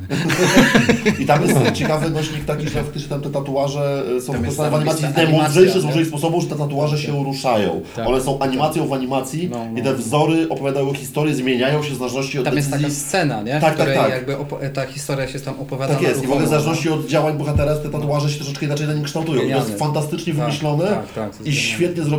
[1.19, 4.57] I tam jest ciekawy nośnik taki, że faktycznie tam te tatuaże e, są Tam jest-
[4.57, 6.05] wykorzystane w tam animacji jest w najmądrzejszy, nie?
[6.05, 7.81] sposobu, że te tatuaże się ruszają.
[7.95, 8.07] Tak.
[8.07, 9.79] One są animacją w animacji No, no.
[9.79, 12.87] i te wzory opowiadają historię, zmieniają się w zależności od Tam jest decyzji.
[12.87, 13.51] taka scena, nie?
[13.51, 14.09] Tak, w tak, której tak.
[14.09, 14.35] jakby
[14.73, 17.75] ta historia się tam opowiada Tak jest, i w ogóle w zależności od działań bohatera
[17.75, 19.41] te tatuaże się troszeczkę inaczej na nim kształtują.
[19.41, 21.61] I to jest fantastycznie Tak, wymyślone tak, tak, to jest i genialne.
[21.61, 22.14] świetnie zrobione.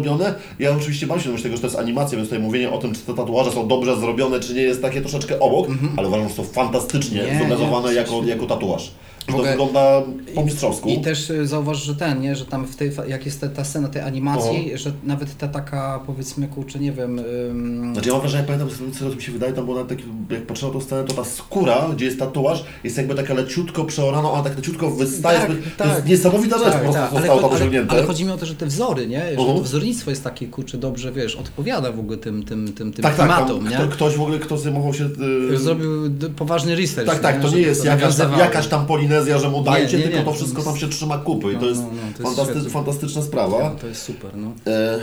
[0.59, 3.00] Ja oczywiście mam świadomość tego, że to jest animacja, więc tutaj mówienie o tym, czy
[3.00, 6.44] te tatuaże są dobrze zrobione, czy nie jest takie troszeczkę obok, ale uważam, że są
[6.44, 7.22] fantastycznie.
[7.22, 8.90] Nie, zobrazowane nie, jako, jako tatuaż.
[9.26, 10.02] To ogóle- wygląda
[10.34, 10.88] po mistrzowsku.
[10.88, 13.64] I też y, zauważ, że ten, nie, że tam w tej, jak jest ta, ta
[13.64, 17.18] scena tej animacji, że nawet ta taka, powiedzmy, kurczę, nie wiem,
[17.50, 20.66] ym, Znaczy ja mam wrażenie, pamiętam, co mi się wydaje, tam było taki, jak patrzę
[20.66, 24.42] na tą scenę, to ta skóra, gdzie jest tatuaż, jest jakby taka leciutko przeorana, ona
[24.42, 25.38] tak leciutko wystaje.
[25.38, 25.94] Tak, zbyt- to tak.
[25.94, 28.54] jest niesamowita rzecz, po prostu ale, zostało tam ale, ale chodzi mi o to, że
[28.54, 29.20] te wzory, nie?
[29.20, 29.56] Że Mhm.
[29.58, 33.16] to wzornictwo jest takie, kurczę, dobrze, wiesz, odpowiada w ogóle tym, tym, tym, tym tak,
[33.16, 33.76] tak, tematom, nie?
[33.76, 35.08] kto, ktoś w ogóle, kto zajmował się...
[35.50, 35.90] Yy, Zrobił
[36.36, 37.10] poważny research.
[37.10, 38.86] tak, tak, to nie jest jakaś tam, jakaś tam
[39.16, 40.24] Polinezja, że mu dajcie, nie, tylko nie.
[40.24, 42.70] to wszystko tam się trzyma kupy i No, to jest, no, no, to jest fantasty,
[42.70, 43.70] fantastyczna sprawa.
[43.70, 44.52] To jest super, no.
[44.66, 44.98] E,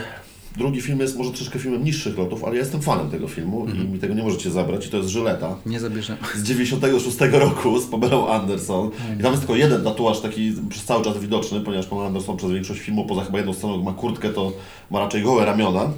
[0.57, 3.87] drugi film jest może troszeczkę filmem niższych lotów, ale ja jestem fanem tego filmu Mhm.
[3.87, 5.55] i mi tego nie możecie zabrać i to jest Żyleta.
[5.65, 6.19] Nie zabierzemy.
[6.35, 8.89] z 96 roku z Pamelą Anderson.
[9.19, 12.51] I tam jest tylko jeden tatuaż taki przez cały czas widoczny, ponieważ Pamela Anderson przez
[12.51, 14.51] większość filmu, poza chyba jedną sceną, ma kurtkę, to
[14.91, 15.89] ma raczej gołe ramiona.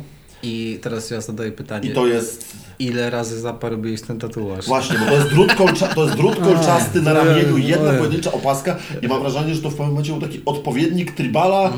[0.45, 2.45] I teraz ja zadaję pytanie, I to jest
[2.79, 4.65] ile razy robiłeś ten tatuaż?
[4.65, 8.77] właśnie, bo to jest drut, kolcza, to jest drut kolczasty na ramieniu, jedna pojedyncza opaska
[9.01, 11.73] i mam wrażenie, że to w pewnym momencie był taki odpowiednik tribala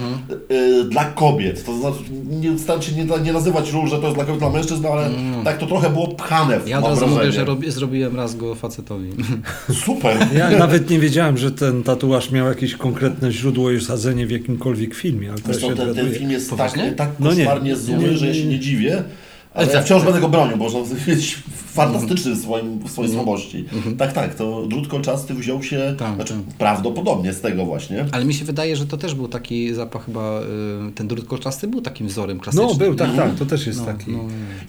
[0.52, 1.66] y, dla kobiet.
[1.66, 1.98] To znaczy,
[2.30, 4.90] nie staram się nie, nie nazywać ról, że to jest dla kobiet, dla mężczyzn, no
[4.90, 5.10] ale
[5.44, 7.20] tak to trochę było pchane, Ja mam razu wrażenie.
[7.20, 9.10] mówię, że robi, zrobiłem raz go facetowi.
[9.86, 10.18] Super.
[10.36, 14.94] Ja nawet nie wiedziałem, że ten tatuaż miał jakieś konkretne źródło i osadzenie w jakimkolwiek
[14.96, 16.92] filmie, ale Zresztą się ten, ten film jest tak, Poważnie?
[16.92, 17.76] tak No nie.
[17.76, 18.57] zły, Nie, nie, że ja się nie.
[18.58, 19.04] Nie dziwię.
[19.58, 20.66] Ale ja wciąż będę go bronił, bo
[21.08, 21.24] jest
[21.74, 23.66] fantastyczny w, swoim, w swojej słabości.
[23.98, 26.58] Tak, tak, to drut kolczasty wziął się Tak, znaczy, tak.
[26.58, 28.06] prawdopodobnie z tego właśnie.
[28.12, 30.40] Ale mi się wydaje, że to też był taki zapach chyba,
[30.90, 32.70] y, ten drut kolczasty był takim wzorem klasycznym.
[32.70, 33.18] No, był, tak, nie?
[33.18, 34.12] tak, to też jest No, taki.
[34.12, 34.20] no.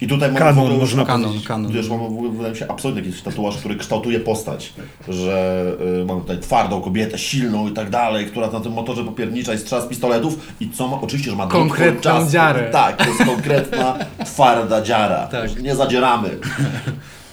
[0.01, 1.71] I tutaj mamy Kanon, w ogóle już, można Kanon, kanon.
[1.71, 4.73] Wiesz, mamy w ogóle, wydaje mi się, absolutnie jakiś tatuaż, który kształtuje postać,
[5.07, 5.65] że
[6.01, 9.57] y, mamy tutaj twardą kobietę, silną i tak dalej, która na tym motorze popiernicza i
[9.57, 12.31] strzela z pistoletów i co ma, oczywiście, że ma drut Konkretną kolczasty.
[12.33, 12.69] dziarę.
[12.71, 15.27] Tak, to jest konkretna, twarda dziara.
[15.27, 15.61] Tak.
[15.63, 16.29] Nie zadzieramy.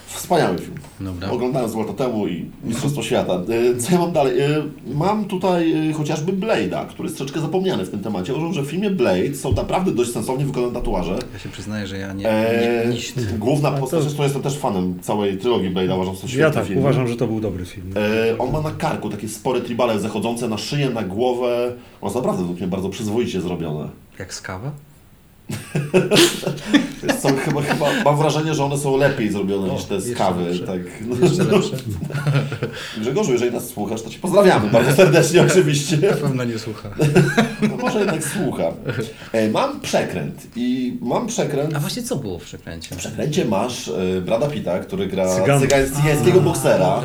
[0.06, 0.74] Wspaniały film.
[1.00, 1.30] Dobra.
[1.30, 3.32] Oglądałem z lata temu i Mistrzostwo Świata.
[3.50, 4.40] Y, Co ja mam dalej?
[4.42, 4.62] Y,
[4.94, 8.32] Mam tutaj y, chociażby Blade'a, który jest troszeczkę zapomniany w tym temacie.
[8.34, 11.18] Uważam, że w filmie Blade są naprawdę dość sensownie wykonane tatuaże.
[11.32, 12.22] Ja się przyznaję, że ja nie,
[12.84, 13.14] nie, niść.
[13.38, 16.50] główna to- postać, zresztą jestem też fanem całej trylogii Blade'a, uważam, że to świetny Ja
[16.50, 16.78] tak, film.
[16.78, 17.94] uważam, że to był dobry film.
[18.32, 21.72] E, on ma na karku takie spore tribale zachodzące na szyję, na głowę.
[22.00, 23.88] One są naprawdę według mnie bardzo przyzwoicie zrobione.
[24.18, 24.70] Jak skawa?
[27.22, 30.44] Co, chyba, chyba mam wrażenie, że one są lepiej zrobione O, niż te z kawy.
[30.44, 30.66] lepsze.
[30.66, 30.80] Tak.
[31.06, 31.76] No, Jeszcze lepsze.
[33.00, 35.96] Grzegorzu, jeżeli nas słuchasz, to Cię pozdrawiamy bardzo serdecznie oczywiście.
[35.96, 36.88] Na pewno nie słucha.
[37.70, 38.62] No, może jednak słucha.
[39.32, 41.74] E, mam przekręt i mam przekręt.
[41.76, 42.94] A właśnie co było w przekręcie?
[42.94, 45.26] W przekręcie masz e, Brada Pitta, który gra
[45.60, 47.02] cygańskiego boksera.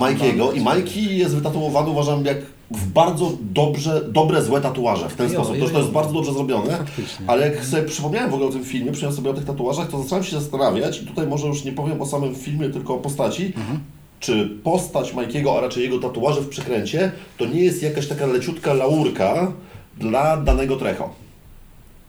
[0.00, 0.60] Majkiego i.
[0.60, 2.36] Majki jest wytatuowany uważam jak
[2.70, 5.54] w bardzo dobrze, dobre, złe tatuaże w ten Jo, sposób.
[5.56, 5.94] jo, To, że to jest jo.
[6.00, 7.26] bardzo dobrze zrobione, Faktycznie.
[7.28, 10.02] ale jak sobie przypomniałem w ogóle o tym filmie, przypomniałem sobie o tych tatuażach, to
[10.02, 13.46] zacząłem się zastanawiać i tutaj może już nie powiem o samym filmie, tylko o postaci.
[13.56, 13.78] Mhm.
[14.20, 18.74] Czy postać Majkiego, a raczej jego tatuaże w przekręcie, to nie jest jakaś taka leciutka
[18.74, 19.52] laurka
[19.98, 21.10] dla danego Trecho.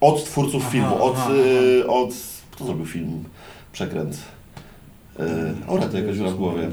[0.02, 1.30] Od twórców Aha, filmu, od, aha,
[1.82, 2.10] y, od...
[2.52, 3.24] Kto zrobił film?
[3.74, 4.18] Przekręt.
[5.20, 5.26] Yy,
[5.68, 6.70] o, to jakaś w głowie.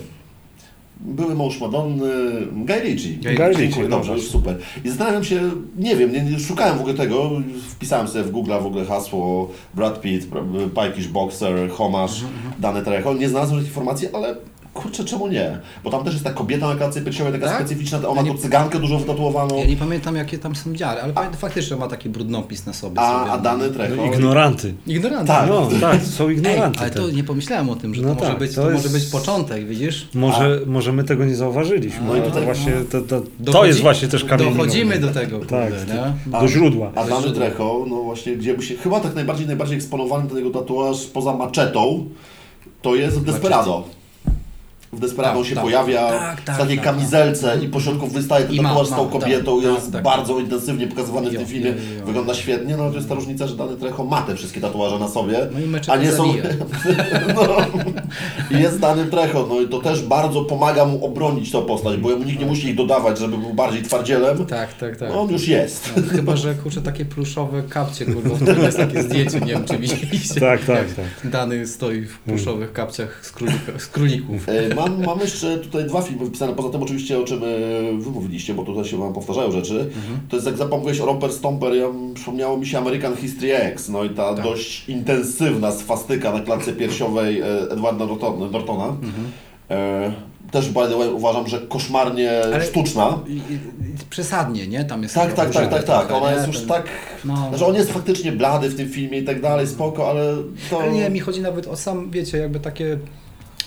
[1.04, 2.06] Były mąż Madonny,
[2.52, 3.34] Guy Ritchie.
[3.34, 4.58] Guy Ritchie, Dziękuję, dobrze, już super.
[4.84, 7.30] I zastanawiam się, nie wiem, nie, szukałem w ogóle tego,
[7.70, 10.28] wpisałem sobie w Google w ogóle hasło Brad Pitt,
[10.74, 12.24] Pike'ish Boxer, Homasz,
[12.58, 13.14] dane Trecho.
[13.14, 14.36] Nie znalazłem tych informacji, ale
[14.74, 15.58] kurczę, czemu nie?
[15.84, 17.56] Bo tam też jest ta kobieta na klatce piersiowej, taka Tak?
[17.60, 20.74] specyficzna, ona Ja ma nie- tu cygankę dużo wytatuowaną, Ja nie pamiętam jakie tam są
[20.74, 23.00] dziary, ale pamiętam faktycznie ma taki brudnopis na sobie.
[23.00, 23.32] a, sobie.
[23.32, 23.94] a dany Trecho...
[23.96, 24.74] No, ignoranty.
[24.86, 25.28] Ignorant.
[25.28, 25.48] Tak.
[25.48, 26.80] No tak, są Ej, ignoranty.
[26.80, 28.84] ale to nie pomyślałem o tym, że No to, może, tak, być, to to jest-
[28.84, 30.08] może być początek, widzisz?
[30.14, 32.00] Może, może my tego nie zauważyliśmy.
[32.06, 34.54] No i tutaj- właśnie to, to, to jest właśnie też kamień.
[34.54, 36.40] Dochodzimy do tego, kurde, Tak, nie?
[36.40, 36.92] Do źródła.
[36.94, 40.50] A dany Trecho, no właśnie, gdzie by się, chyba tak najbardziej, najbardziej eksponowany ten jego
[40.50, 42.04] tatuaż poza maczetą,
[42.82, 43.84] to jest Desperado.
[44.94, 45.64] W Desperado Tak, się tak.
[45.64, 49.08] pojawia Tak, tak, w takiej tak, kamizelce i pośrodku wystaje ten I tatuaż z tą
[49.08, 50.02] kobietą, tak, jest tak, tak.
[50.02, 52.06] bardzo intensywnie pokazywany w tym filmie, jo, jo.
[52.06, 54.98] wygląda świetnie, no ale to jest ta różnica, że dany Trecho ma te wszystkie tatuaże
[54.98, 56.24] na sobie, No i a nie są...
[57.36, 57.56] no,
[58.58, 62.08] I jest dany Trecho, no i to też bardzo pomaga mu obronić tą postać, bo
[62.08, 65.08] mu nikt nie musi ich dodawać, żeby był bardziej twardzielem, Tak, tak, tak.
[65.08, 65.92] no on już jest.
[65.96, 69.78] No, chyba, że kurczę takie pluszowe kapcie, kurwa, w jest takie zdjęcie, nie wiem czy
[69.78, 70.40] widzieliście.
[70.40, 71.30] Tak, tak, tak.
[71.30, 74.48] Dany stoi w pluszowych kapciach z, królika, z królików.
[74.48, 77.46] E, Mam, mam jeszcze tutaj dwa filmy wpisane, poza tym oczywiście o czym e,
[77.98, 79.90] wy mówiliście, bo tutaj się wam powtarzają rzeczy.
[80.28, 84.04] To jest jak zapomniałeś o Romper Stomper, ja, przypomniało mi się American History X, no
[84.04, 84.44] i ta Tak.
[84.44, 88.46] dość intensywna swastyka na klatce piersiowej e, Edwarda Nortona.
[88.50, 88.96] Nortona.
[89.70, 90.12] E,
[90.50, 93.18] też by the way, uważam, że koszmarnie Ale- sztuczna.
[93.28, 93.40] I, i,
[94.10, 94.84] przesadnie, nie?
[94.84, 96.10] Tam jest Tak, tak, tak, tak, tak.
[96.12, 96.86] Ona jest już tak.
[97.24, 97.50] No.
[97.66, 100.36] On jest faktycznie blady w tym filmie i tak dalej, spoko, ale
[100.70, 100.80] to.
[100.82, 102.98] Ale nie, mi chodzi nawet o sam, wiecie, jakby takie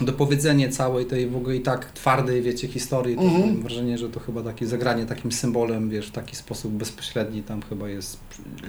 [0.02, 3.16] dopowiedzenie całej tej w ogóle i tak twardej, wiecie, historii.
[3.16, 3.42] To Mhm.
[3.42, 7.62] Mam wrażenie, że to chyba takie zagranie takim symbolem, wiesz, w taki sposób bezpośredni tam
[7.62, 8.20] chyba jest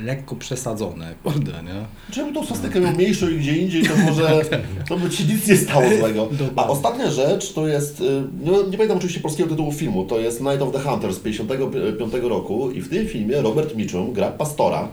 [0.04, 2.12] lekko przesadzone, kurde, nie?
[2.14, 4.40] Czemu tą swastykę miał mniejszą i gdzie indziej, to może
[4.88, 6.28] to by ci nic nie stało złego.
[6.56, 8.04] A ostatnia rzecz to jest, y,
[8.40, 12.24] nie, nie pamiętam oczywiście polskiego tytułu filmu, to jest Night of the Hunter z 1955
[12.30, 14.88] roku i w tym filmie Robert Mitchum gra pastora,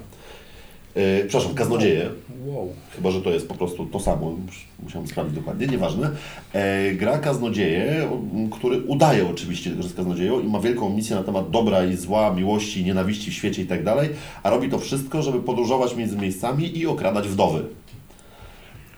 [0.96, 2.10] yy, przepraszam, kaznodzieję,
[2.46, 2.74] Wow.
[2.96, 4.36] chyba że to jest po prostu to samo,
[4.84, 6.12] musiałem sprawdzić dokładnie, nieważne.
[6.54, 11.24] E, gra kaznodzieję, m, który udaje oczywiście, że jest kaznodzieją i ma wielką misję na
[11.24, 14.10] temat dobra i zła, miłości, nienawiści w świecie i tak dalej,
[14.44, 17.64] a robi to wszystko, żeby podróżować między miejscami i okradać wdowy.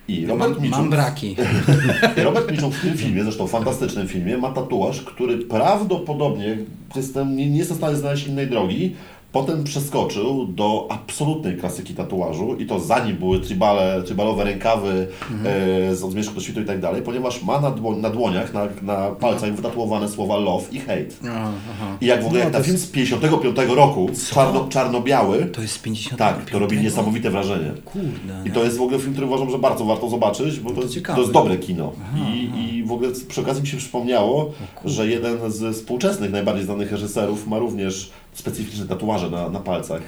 [0.08, 1.36] I Robert Mam, Mitchum mam braki.
[2.24, 6.58] Robert Mitchum w tym filmie, zresztą fantastycznym filmie, ma tatuaż, który prawdopodobnie,
[6.96, 8.96] jestem, nie, nie jestem w stanie znaleźć innej drogi,
[9.32, 15.08] potem przeskoczył do absolutnej klasyki tatuażu i to zanim były tribale, tribalowe rękawy
[15.46, 19.12] e, z odmieszku do świtu i tak dalej, ponieważ ma na, na dłoniach, na, na
[19.12, 21.16] palcach wytatuowane słowa love i hate.
[21.24, 21.98] Aha, aha.
[22.02, 25.62] I jak w ogóle No, jak to na film z 55 roku, czarno, czarno-biały, To
[25.62, 26.20] jest 50.
[26.20, 27.72] tak, to robi niesamowite wrażenie.
[27.86, 28.42] Kurde.
[28.46, 28.52] I nie?
[28.52, 30.94] to jest w ogóle film, który uważam, że bardzo warto zobaczyć, bo to, to jest,
[30.94, 31.16] ciekawe.
[31.16, 31.92] to jest dobre kino.
[32.34, 34.52] I, I w ogóle przy okazji mi się przypomniało,
[34.86, 40.02] że jeden z współczesnych, najbardziej znanych reżyserów ma również specyficzne tatuaże na, na palcach.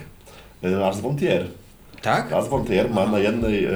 [0.64, 1.48] E, Lars von Trier.
[2.02, 2.32] Tak?
[2.32, 3.70] Lars von Trier ma na jednej, e,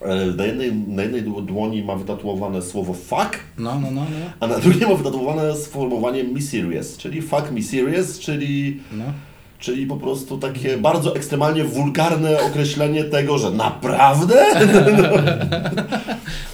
[0.00, 4.30] e, na jednej, na jednej dłoni ma wytatuowane słowo fuck, No, no, no, no.
[4.40, 9.04] a na drugiej ma wytatuowane sformułowanie me serious, czyli fuck me serious, czyli no.
[9.60, 14.44] Czyli po prostu takie bardzo ekstremalnie wulgarne określenie tego, że naprawdę?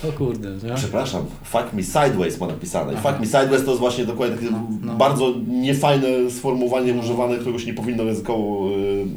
[0.09, 0.75] O kurde, nie?
[0.75, 2.92] Przepraszam, fuck me sideways ma napisane.
[2.92, 4.51] I fuck me sideways to jest właśnie dokładnie takie
[4.83, 4.95] no.
[4.95, 8.71] bardzo niefajne sformułowanie używane, którego się nie powinno językowo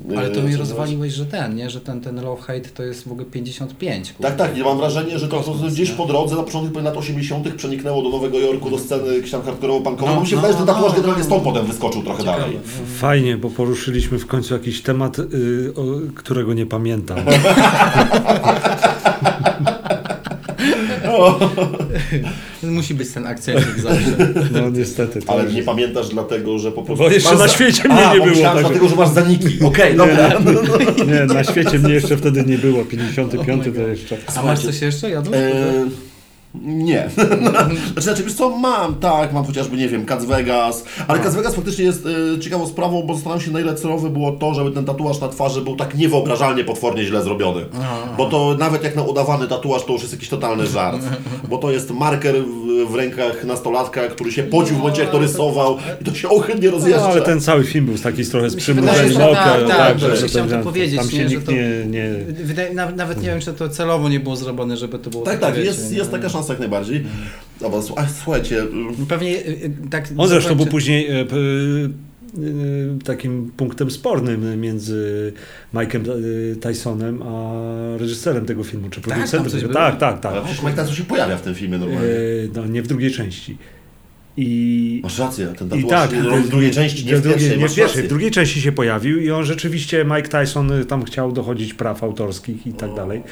[0.09, 0.59] yy, Ale to mi używać.
[0.69, 1.69] rozwaliłeś, że ten, nie?
[1.69, 4.13] Że ten, ten love hate to jest w ogóle 55.
[4.13, 4.27] Kurde.
[4.27, 5.95] Tak, tak, i mam wrażenie, że to, Kosmos, gdzieś nie?
[5.95, 7.53] po drodze, na początku lat 80.
[7.53, 10.15] przeniknęło do Nowego Jorku, do sceny jakiejś tam hardkorowo-punkowej.
[10.15, 11.25] No, mi się no, wydaje, że ten no, tatuaż no, generalnie no.
[11.25, 12.41] stąd potem wyskoczył trochę Ciekawe.
[12.41, 12.59] dalej.
[12.97, 13.49] Fajnie, bo
[13.79, 15.23] poruszyliśmy w końcu jakiś temat, y,
[15.75, 15.83] o,
[16.15, 17.17] którego nie pamiętam.
[22.63, 24.11] No, Musi być ten akcencik zawsze.
[24.51, 25.19] No niestety.
[25.27, 27.03] Ale już- nie pamiętasz dlatego, że po prostu...
[27.03, 28.35] Bo jeszcze masz na za- świecie mnie A, nie było.
[28.43, 29.63] także- dlatego, że masz zaniki.
[29.63, 30.29] Okej, dobra.
[31.07, 32.85] Nie, na świecie mnie jeszcze wtedy nie było.
[32.85, 34.17] 55 to jeszcze.
[34.35, 35.07] A masz coś jeszcze?
[35.07, 35.21] E,
[36.63, 37.09] nie.
[37.93, 41.55] znaczy, znaczy, wiesz co, mam, tak, mam chociażby, nie wiem, Cats Vegas, ale Cats Vegas
[41.55, 44.85] faktycznie jest e, ciekawą sprawą, bo zastanawiam się, na ile celowy było to, żeby ten
[44.85, 47.61] tatuaż na twarzy był tak niewyobrażalnie potwornie źle zrobiony.
[48.17, 51.01] Bo to nawet jak na udawany tatuaż, to już jest jakiś totalny żart.
[51.49, 55.19] Bo to jest marker w, w rękach nastolatka, który się pocił w momencie, jak to
[55.19, 57.09] rysował i to się ohydnie No, rozjeżdża.
[57.09, 59.45] ale ten cały film był taki trochę z się wydaje, przymrużeniem że oka.
[59.45, 61.85] tak, tak, to- chciałem to powiedzieć, Tam się nie, że nikt to- nie...
[61.87, 62.09] nie...
[62.43, 65.57] Wydaje, nawet, nie wiem, czy to celowo nie było zrobione, żeby to było Tak, tak,
[65.57, 67.03] jest, wiecie, jest taka szansa jak najbardziej.
[67.59, 68.63] Dobra, słuchaj- słuchajcie,
[69.07, 70.07] Pewnie y, y, tak...
[70.17, 71.25] On zresztą był później e,
[73.03, 75.33] takim punktem spornym między
[75.73, 77.53] Mike'em e, Tysonem a
[77.97, 79.73] reżyserem tego filmu, czy tam producentem.
[79.73, 80.33] tak, tak, tak.
[80.33, 82.07] ale przecież Mike Tyson się pojawia w tym filmie normalnie.
[82.07, 82.11] E,
[82.55, 83.57] no, nie w drugiej części.
[84.41, 87.69] I, Masz rację, ten I tatuaż tak, w drugiej części, nie w drugiej, pierwszej, nie
[87.69, 91.31] w pierwszej, w drugiej części się pojawił i on rzeczywiście, Mike Tyson y, tam chciał
[91.31, 93.23] dochodzić praw autorskich i tak dalej.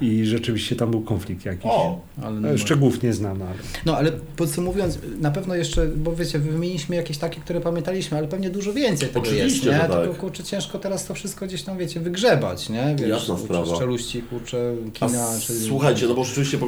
[0.00, 1.64] I rzeczywiście tam był konflikt jakiś.
[1.64, 3.54] O, Ale no, E, Szczegółów nie znam, ale...
[3.86, 8.50] no ale podsumowując, na pewno jeszcze, bo wiecie, wymieniliśmy jakieś takie, które pamiętaliśmy, ale pewnie
[8.50, 9.88] dużo więcej tego Oczywiście, jest, nie?
[9.88, 10.02] tak.
[10.02, 12.96] Tylko kurczę, ciężko teraz to wszystko gdzieś tam, wiecie, wygrzebać, nie?
[12.98, 13.74] Wiesz, Jasna kurczę, sprawa.
[13.76, 15.52] Szczeluści, kurczę, a kina, czy...
[15.52, 16.58] słuchajcie, no bo rzeczywiście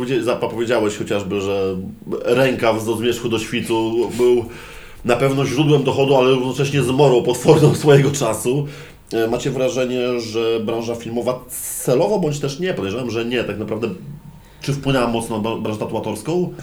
[0.41, 1.77] powiedziałeś chociażby, że
[2.25, 4.45] rękaw z zmierzchu do świtu był
[5.05, 8.67] na pewno źródłem dochodu, ale równocześnie zmorą potworną swojego czasu.
[9.13, 11.41] E, Macie wrażenie, że branża filmowa
[11.85, 13.89] celowo, bądź też nie, podejrzewam, że nie, tak naprawdę,
[14.61, 16.55] czy wpłynęła mocno na branżę tatuatorską?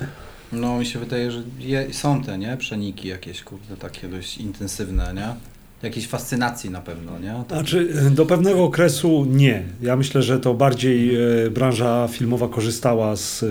[0.51, 2.57] No mi się wydaje, że je, są te, nie?
[2.57, 5.35] Przeniki jakieś, kurde, takie dość intensywne, nie?
[5.83, 7.43] Jakiejś fascynacji na pewno, nie?
[7.47, 9.63] To, Znaczy, do pewnego okresu nie.
[9.81, 13.47] Ja myślę, że to bardziej e, branża filmowa korzystała z, e,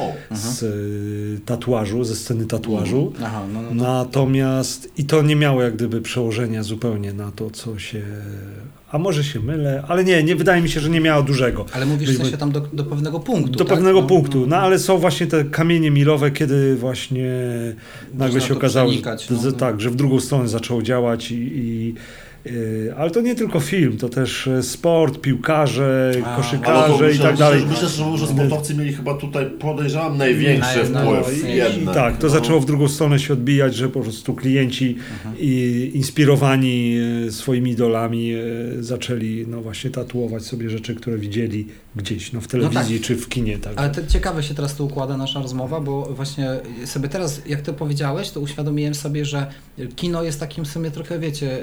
[0.00, 0.66] O, z e,
[1.46, 3.12] tatuażu, ze sceny tatuażu.
[3.24, 3.84] aha, no, no, no.
[3.84, 8.02] Natomiast i to nie miało jak gdyby przełożenia zupełnie na to, co się.
[8.90, 11.66] A może się mylę, ale nie, nie wydaje mi się, że nie miało dużego.
[11.72, 13.68] Ale mówisz w sensie tam do, do pewnego punktu, Do tak?
[13.68, 14.46] pewnego No, punktu, no.
[14.46, 17.28] no ale są właśnie te kamienie milowe, kiedy właśnie
[18.14, 19.00] nagle Można się okazało, że,
[19.30, 19.52] no, no.
[19.52, 21.94] tak, że w drugą stronę zaczęło działać i, i
[22.96, 27.36] ale to nie tylko film, to też e, sport, piłkarze, A, koszykarze i myślę, tak
[27.36, 27.66] dalej.
[27.66, 31.48] Myślę, myślę, że sportowcy mieli chyba tutaj, podejrzewam, największy Naj- wpływ.
[31.48, 31.94] jednak.
[31.94, 32.32] Tak, to No.
[32.32, 34.96] zaczęło w drugą stronę się odbijać, że po prostu klienci
[35.38, 38.38] i inspirowani e, swoimi idolami e,
[38.82, 43.58] zaczęli no właśnie tatuować sobie rzeczy, które widzieli gdzieś, no w telewizji czy w kinie.
[43.58, 43.72] Tak.
[43.76, 46.50] Ale to ciekawe się teraz tu układa nasza rozmowa, bo właśnie
[46.84, 49.46] sobie teraz, jak to powiedziałeś, to uświadomiłem sobie, że
[49.96, 51.58] kino jest takim w sumie trochę, wiecie,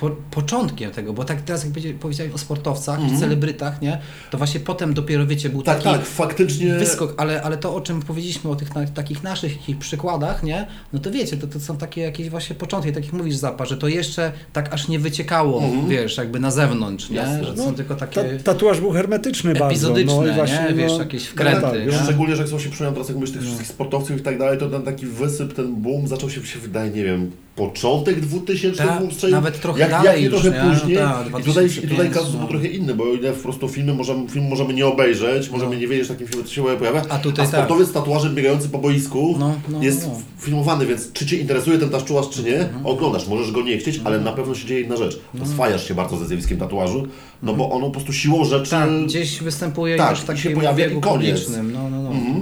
[0.00, 3.16] po, początkiem tego, bo tak teraz jak będzie- powiedziałeś o sportowcach Mhm.
[3.16, 3.98] i celebrytach, nie,
[4.30, 6.74] to właśnie potem dopiero, wiecie, był Tak, taki tak, faktycznie.
[6.74, 10.98] wyskok, ale, ale to, o czym powiedzieliśmy, o tych na, takich naszych przykładach, nie, no
[10.98, 13.88] to wiecie, to, to są takie jakieś właśnie początki, tak jak mówisz Zapa, że to
[13.88, 15.88] jeszcze tak aż nie wyciekało, Mhm.
[15.88, 17.44] wiesz, jakby na zewnątrz, nie, Jasne.
[17.44, 18.22] że No, są tylko takie...
[18.24, 19.66] Ta, tatuaż był hermetyczny bardzo.
[19.66, 20.74] Epizodyczne, no i właśnie, nie?
[20.74, 23.32] Wiesz, no, jakieś no wkręty, tak, wiesz, Szczególnie, że jak sobie przypomniałem teraz, jak mówisz
[23.32, 26.58] tych wszystkich sportowców i tak dalej, to ten taki wysyp, ten boom zaczął się, się
[26.58, 29.36] wydaje, nie wiem, początek 2000 Tak, boom strzelił.
[29.36, 30.70] nawet trochę jak, dalej jak już, trochę nie?
[30.74, 30.98] później.
[30.98, 32.38] No tak, I tutaj, i 2005, tutaj kazus no.
[32.38, 35.76] był trochę inny, bo o ile po prostu filmy możemy, film możemy nie obejrzeć, możemy
[35.76, 37.54] nie wiedzieć, takim filmem co się pojawia, A tutaj tak.
[37.54, 40.20] sportowiec z tatuażem biegający po boisku No, no, jest no.
[40.38, 42.86] filmowany, więc czy Cię interesuje ten tatuaż, czy nie, Mhm.
[42.86, 45.20] oglądasz, możesz go nie chcieć, ale na pewno się dzieje jedna rzecz.
[45.42, 47.06] Oswajasz się bardzo ze zjawiskiem tatuażu,
[47.42, 48.70] no bo ono po prostu siłą rzeczy...
[48.70, 51.04] Tak, gdzieś występuje tak, już w się takim pojawia i koniec.
[51.40, 51.72] publicznym.
[51.72, 52.10] No, no, no.
[52.10, 52.39] Mhm.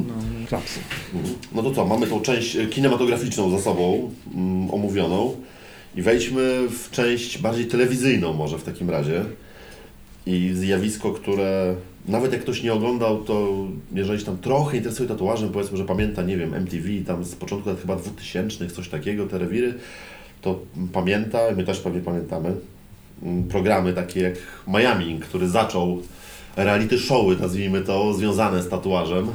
[0.48, 0.80] Klapsy.
[1.54, 5.36] No to co, mamy tą część kinematograficzną za sobą mm, omówioną
[5.96, 9.24] i wejdźmy w część bardziej telewizyjną może w takim razie.
[10.26, 11.74] I zjawisko, które
[12.08, 13.48] nawet jak ktoś nie oglądał, to
[13.94, 17.68] jeżeli się tam trochę interesuje tatuażem, powiedzmy, że pamięta, nie wiem, MTV, tam z początku
[17.68, 19.74] lat chyba 2000, coś takiego, te rewiry,
[20.42, 20.60] to
[20.92, 22.52] pamięta, my też pewnie pamiętamy,
[23.22, 24.34] mm, programy takie jak
[24.68, 26.02] Miami, który zaczął
[26.56, 29.28] reality showy, nazwijmy to, związane z tatuażem.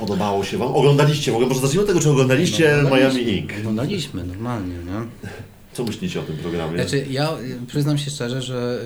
[0.00, 0.68] Podobało się Wam?
[0.74, 1.48] Oglądaliście w ogóle?
[1.48, 3.52] Może zacznijmy od tego, czy oglądaliście No, Miami Ink.
[3.58, 5.28] Oglądaliśmy normalnie, nie?
[5.72, 6.78] Co myślicie o tym programie?
[6.78, 8.82] Znaczy, ja y, przyznam się szczerze, że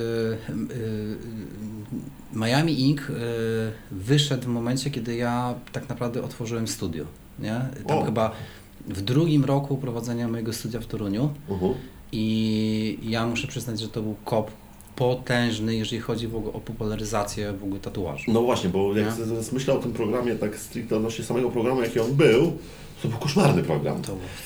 [0.48, 1.16] y, y,
[2.32, 3.14] Miami Ink y,
[3.90, 7.04] wyszedł w momencie, kiedy ja tak naprawdę otworzyłem studio.
[7.38, 7.60] Nie?
[7.86, 8.04] Tam O.
[8.04, 8.30] chyba
[8.88, 11.74] w drugim roku prowadzenia mojego studia w Toruniu Uh-huh.
[12.12, 14.50] i ja muszę przyznać, że to był kop
[14.96, 18.32] potężny, jeżeli chodzi w ogóle o popularyzację w ogóle tatuażu.
[18.32, 19.24] No właśnie, bo jak Nie?
[19.52, 22.52] myślę o tym programie, tak stricte odnośnie samego programu, jaki on był,
[23.02, 23.98] to był koszmarny program.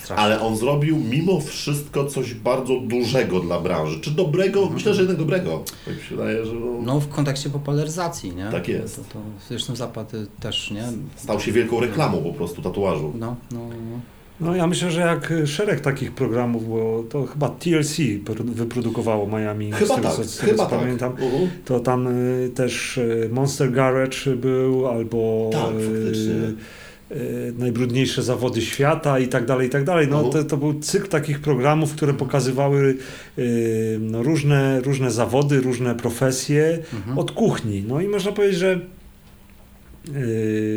[0.03, 0.17] Straszne.
[0.17, 4.01] Ale on zrobił mimo wszystko coś bardzo dużego dla branży.
[4.01, 4.71] Czy dobrego?
[4.71, 5.65] Myślę, że jednak dobrego.
[5.85, 8.49] Tak mi się wydaje, że no, No w kontekście popularyzacji, nie?
[8.51, 8.97] Tak jest.
[8.97, 9.19] To, to,
[9.49, 10.85] zresztą Zapad y, też, nie?
[11.17, 13.13] stał się wielką reklamą po prostu tatuażu.
[13.19, 14.01] No, no, no.
[14.41, 19.73] No ja myślę, że jak szereg takich programów, bo to chyba TLC pr- wyprodukowało Miami,
[19.73, 20.79] Chyba z tego, tak, co, z tego tak.
[20.81, 21.13] pamiętam.
[21.13, 21.49] Mhm.
[21.65, 29.19] To tam y, też y, Monster Garage był, albo Tak, y, y, najbrudniejsze zawody świata
[29.19, 30.09] i tak dalej, i tak dalej.
[30.11, 30.33] No, Mhm.
[30.33, 32.97] to, to był cykl takich programów, które pokazywały
[33.39, 37.19] y, no, różne, różne zawody, różne profesje Mhm.
[37.19, 37.85] od kuchni.
[37.89, 38.81] No i można powiedzieć, że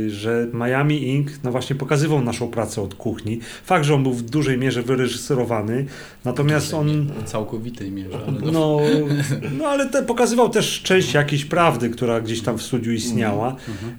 [0.07, 1.29] że Miami Inc.
[1.43, 3.39] no właśnie pokazywał naszą pracę od kuchni.
[3.63, 5.85] Fakt, że on był w dużej mierze wyreżyserowany,
[6.25, 8.19] natomiast on W całkowitej mierze.
[8.27, 8.51] Ale no.
[8.51, 8.79] no,
[9.59, 13.97] no ale te, pokazywał też część jakiejś prawdy, która gdzieś tam w studiu istniała, Mhm.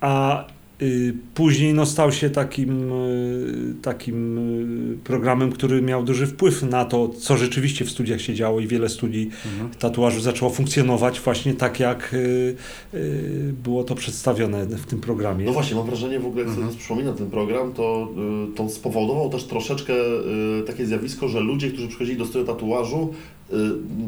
[0.00, 0.52] a y,
[1.34, 4.38] później no, stał się takim, y, takim
[4.94, 8.66] y, programem, który miał duży wpływ na to, co rzeczywiście w studiach się działo i
[8.66, 9.70] wiele studii Mhm.
[9.78, 12.56] tatuażu zaczęło funkcjonować właśnie tak, jak y,
[12.94, 15.44] y, było to przedstawione w tym programie.
[15.44, 16.68] No właśnie, mam wrażenie w ogóle, jak Mhm.
[16.68, 18.08] sobie przypominam ten program, to,
[18.52, 19.92] y, to spowodował też troszeczkę
[20.60, 23.31] y, takie zjawisko, że ludzie, którzy przychodzili do studia tatuażu, y,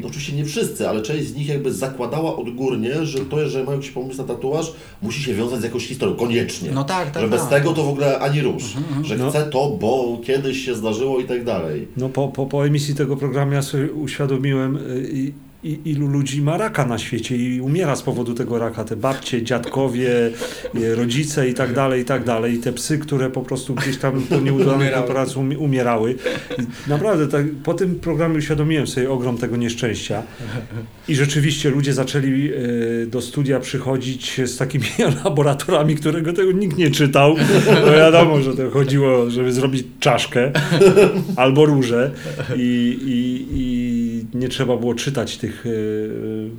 [0.07, 3.91] oczywiście nie wszyscy, ale część z nich jakby zakładała odgórnie, że to, że mają jakiś
[3.91, 6.71] pomysł na tatuaż, musi się wiązać z jakąś historią, koniecznie.
[6.71, 7.23] No tak, tak.
[7.23, 7.49] że bez tak.
[7.49, 9.29] tego to w ogóle ani rusz, Mhm, że No.
[9.29, 11.87] chcę to, bo kiedyś się zdarzyło i tak dalej.
[11.97, 15.33] No po, po, po emisji tego programu ja sobie uświadomiłem, y, i,
[15.65, 18.83] i, ilu ludzi ma raka na świecie i umiera z powodu tego raka.
[18.83, 20.09] Te babcie, dziadkowie,
[20.75, 22.53] y, rodzice i tak dalej, i tak dalej.
[22.53, 26.15] I te psy, które po prostu gdzieś tam po nieudanych operacjach umi- umierały.
[26.87, 30.23] Naprawdę tak, po tym programie uświadomiłem sobie ogrom tego nieszczęścia.
[31.07, 34.85] I rzeczywiście ludzie zaczęli y, do studia przychodzić z takimi
[35.23, 37.35] laboratorami, którego tego nikt nie czytał.
[37.85, 40.51] No wiadomo, że to chodziło, żeby zrobić czaszkę
[41.35, 42.11] albo róże
[42.55, 46.49] i, i, i nie trzeba było czytać tych, y,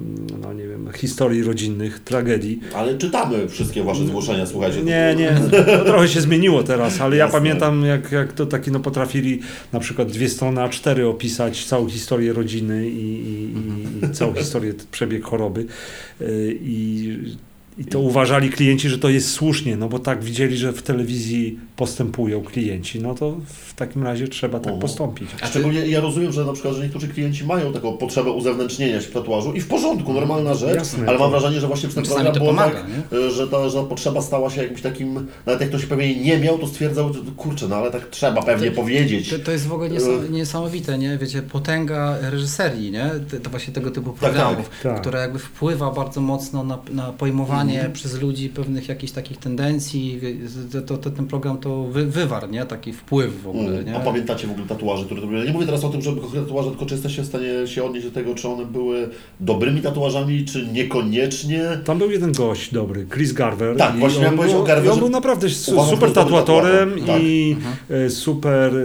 [0.43, 2.61] no nie wiem, historii rodzinnych, tragedii.
[2.75, 4.83] Ale czytamy wszystkie Wasze zgłoszenia, słuchajcie.
[4.83, 7.39] Nie, nie, to trochę się zmieniło teraz, ale ja Jasne.
[7.41, 9.41] pamiętam jak, jak to taki, no potrafili
[9.73, 15.25] na przykład dwie strony A4 opisać całą historię rodziny i, i, i całą historię, przebieg
[15.25, 15.67] choroby
[16.21, 17.19] Y, i,
[17.79, 21.59] i to uważali klienci, że to jest słusznie, no bo tak widzieli, że w telewizji
[21.77, 24.81] postępują klienci, no to w takim razie trzeba tak Mhm.
[24.81, 25.29] postąpić.
[25.43, 29.07] A Szczególnie ja rozumiem, że na przykład, że niektórzy klienci mają taką potrzebę uzewnętrznienia się
[29.09, 32.05] w tatuażu i w porządku, normalna rzecz, Jasne, ale mam wrażenie, że właśnie przez ten
[32.05, 34.83] Czasami program to było pomaga, tak, y, że ta, że ta potrzeba stała się jakimś
[34.83, 38.43] takim, nawet jak ktoś pewnie nie miał, to stwierdzał, że kurczę, no ale tak trzeba
[38.43, 39.31] pewnie To- powiedzieć.
[39.31, 41.18] To, to jest w ogóle niesa- niesamowite, nie?
[41.18, 43.11] Wiecie, potęga reżyserii, nie?
[43.43, 45.01] To, właśnie tego typu programów, tak.
[45.01, 47.93] która jakby wpływa bardzo mocno na, na pojmowanie Mhm.
[47.93, 50.21] przez ludzi pewnych jakichś takich tendencji.
[50.87, 52.64] To, to, ten program to wy, wywarł, nie?
[52.64, 53.85] Taki wpływ w ogóle, Mm.
[53.87, 53.97] nie?
[53.97, 55.45] A pamiętacie w ogóle tatuaże, które to były?
[55.47, 58.12] Nie mówię teraz o tym, że tatuaże, tylko czy jesteście w stanie się odnieść do
[58.12, 59.09] tego, czy one były
[59.41, 61.62] dobrymi tatuażami, czy niekoniecznie.
[61.85, 63.77] Tam był jeden gość dobry, Chris Garver.
[63.77, 64.93] Tak, i właśnie on, miałem powiedzieć o był- Garverze.
[64.93, 68.07] on był naprawdę Uważam, super tatuatorem tatuator, i Mhm.
[68.07, 68.81] e, super e,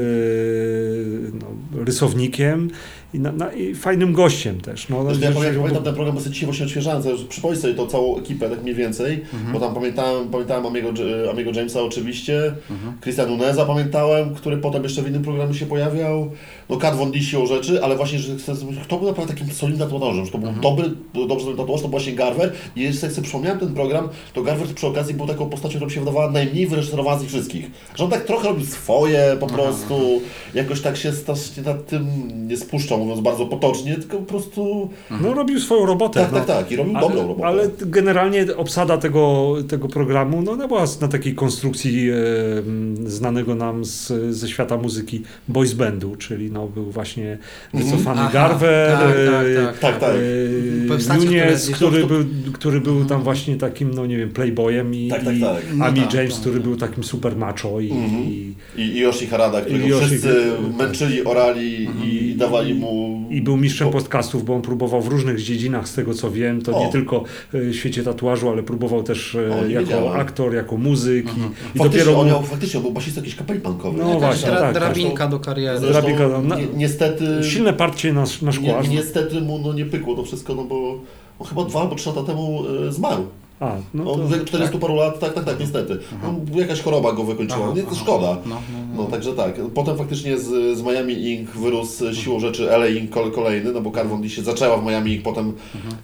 [1.33, 1.45] no,
[1.85, 2.69] rysownikiem
[3.13, 4.89] i, na, na, i fajnym gościem też.
[4.89, 7.73] No, Zresztą ja że- pamiętam, ten program, bo sobie dzisiaj właśnie odświeżałem, sobie, przypomnij sobie
[7.73, 9.53] to całą ekipę tak mniej więcej, Mhm.
[9.53, 10.89] bo tam pamiętałem, pamiętałem Amiego,
[11.31, 12.53] Amiego Jamesa oczywiście,
[13.01, 16.31] Chrisa Nuneza pamiętałem, który potem jeszcze w innym programie się pojawiał,
[16.69, 18.53] no Kat Von D siłą rzeczy, ale właśnie, że chcę-
[18.83, 22.13] kto był naprawdę takim solidnym tatuażem, że to był dobry, dobrze zrobiony tatuaż, to właśnie
[22.13, 22.53] Garver.
[22.75, 25.85] I jeszcze jak sobie przypomniałem ten program, to Garver przy okazji był taką postacią, która
[25.85, 29.47] mi się wydawała najmniej wyreżyserowana z nich wszystkich, że on tak trochę robił swoje po
[29.47, 30.21] prostu,
[30.53, 32.07] jakoś tak się strasznie nad tym
[32.47, 34.89] nie spuszczał, mówiąc bardzo potocznie, tylko po prostu...
[35.21, 36.19] No robił swoją robotę.
[36.21, 36.37] Tak, no.
[36.37, 36.71] tak, tak.
[36.71, 37.47] I robił Ale, dobrą robotę.
[37.47, 42.13] ale generalnie obsada tego, tego programu no, no była na takiej konstrukcji e,
[42.57, 47.37] m, znanego nam z, ze świata muzyki boys bandu, czyli no, był właśnie
[47.73, 50.15] wycofany Aha, Garver, tak, e, tak, Tak, tak.
[50.15, 52.19] e, Nunes, który był,
[52.53, 55.57] który był tam właśnie takim, no nie wiem, playboyem i, Tak, tak, i tak.
[55.73, 56.63] No Ami tak, James, tak, który tak.
[56.63, 58.23] był takim super macho i, Mhm.
[58.23, 62.90] i, I, I Yoshi Harada, którego wszyscy męczyli, orali i dawali mu...
[63.29, 66.61] I był mistrzem Bo- podcastów, bo on próbował w różnych dziedzinach, z tego co wiem,
[66.61, 66.85] to O.
[66.85, 67.23] nie tylko
[67.53, 70.19] e, w świecie tatuażu, ale próbował też e, O, jako wiedziałem.
[70.21, 73.59] aktor, jako muzyk i, i Faktycznie, dopiero on miał, faktycznie, on był basista jakiejś kapeli
[73.59, 74.01] punkowej.
[74.05, 74.83] No właśnie, dra, tak, tak.
[74.83, 75.79] drabinka do kariery.
[75.79, 77.25] Zresztą, Drabinka, no, na- ni- niestety...
[77.43, 78.77] silne parcie na, na ni, szkło.
[78.79, 80.99] aż- niestety mu no, nie pykło to wszystko, no bo
[81.39, 83.23] on chyba dwa albo trzy lata temu e, zmarł.
[83.61, 84.27] A, no On to...
[84.27, 85.97] wieku 40 paru lat, tak, tak, tak, niestety.
[86.23, 87.59] No, jakaś choroba go wykończyła.
[87.65, 87.99] Aha, Nie, to aha.
[88.01, 88.37] szkoda.
[88.45, 88.55] No,
[88.95, 89.55] no, No także tak.
[89.73, 93.91] Potem faktycznie z, z Miami Ink wyrósł siłą rzeczy LA Ink kol- kolejny, no bo
[93.91, 95.53] Carvon się zaczęła w Miami Ink, potem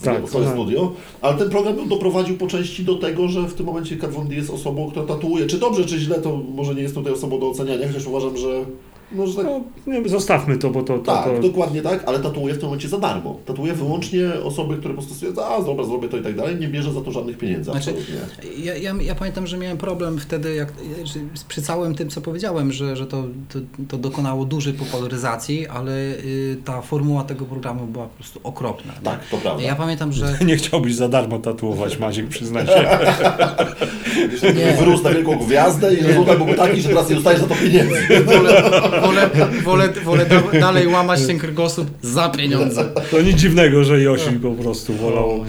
[0.04, 0.92] Tak, tak, swoje ona- studio.
[1.22, 4.90] Ale ten program doprowadził po części do tego, że w tym momencie Carvon jest osobą,
[4.92, 5.46] która tatuuje.
[5.46, 8.66] Czy dobrze, czy źle, to może nie jest tutaj osobą do oceniania, chociaż uważam, że
[9.26, 9.62] że tak No,
[9.94, 11.00] nie, zostawmy to, bo to...
[11.00, 11.42] to, tak, to...
[11.42, 13.40] dokładnie tak, ale tatuuje w tym momencie za darmo.
[13.46, 16.68] Tatuuje wyłącznie osoby, które po prostu stwierdzą, a dobra, zrobię to i tak dalej, nie
[16.68, 18.16] bierze za to żadnych pieniędzy, Znaczy, absolutnie.
[18.64, 22.72] Ja, ja, ja pamiętam, że miałem problem wtedy, jak, że przy całym tym, co powiedziałem,
[22.72, 28.06] że, że to, to, to dokonało dużej popularyzacji, ale y, ta formuła tego programu była
[28.06, 28.94] po prostu okropna.
[28.94, 29.06] nie?
[29.06, 29.64] Tak, to prawda.
[29.64, 32.88] Ja pamiętam, że Nie chciałbyś za darmo tatuować, Maciek, przyznaj się.
[34.56, 34.74] Nie.
[34.80, 37.96] Wyrósł na wielką gwiazdę i rezultat byłby taki, że teraz nie dostajesz za to pieniędzy.
[39.02, 39.30] Wolę,
[39.64, 42.90] wolę, wolę, da, dalej łamać ten kręgosłup za pieniądze.
[43.12, 45.46] To nic dziwnego, że Josi po prostu wolał...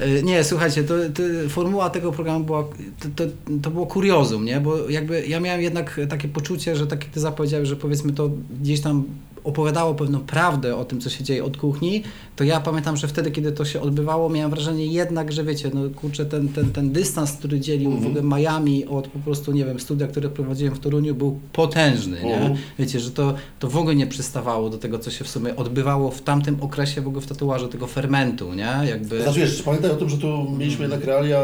[0.00, 2.64] E, Nie, słuchajcie, to, to formuła tego programu była,
[3.00, 3.30] to, to,
[3.62, 4.60] to było kuriozum, nie?
[4.60, 8.30] Bo jakby ja miałem jednak takie poczucie, że tak jak ty zapowiedziałeś, że powiedzmy to
[8.60, 9.04] gdzieś tam
[9.44, 12.02] opowiadało pewną prawdę o tym, co się dzieje od kuchni,
[12.36, 15.80] to ja pamiętam, że wtedy, kiedy to się odbywało, miałem wrażenie jednak, że wiecie, no
[15.96, 19.80] kurczę, ten, ten, ten dystans, który dzielił w ogóle Miami od po prostu, nie wiem,
[19.80, 22.34] studia, które prowadziłem w Toruniu, był potężny, nie?
[22.36, 22.54] Mhm.
[22.78, 26.10] Wiecie, że to, to w ogóle nie przystawało do tego, co się w sumie odbywało
[26.10, 28.88] w tamtym okresie w ogóle w tatuażu, tego fermentu, nie?
[28.90, 29.22] Jakby...
[29.22, 31.42] Znaczy wiesz, pamiętaj o tym, że tu mieliśmy jednak realia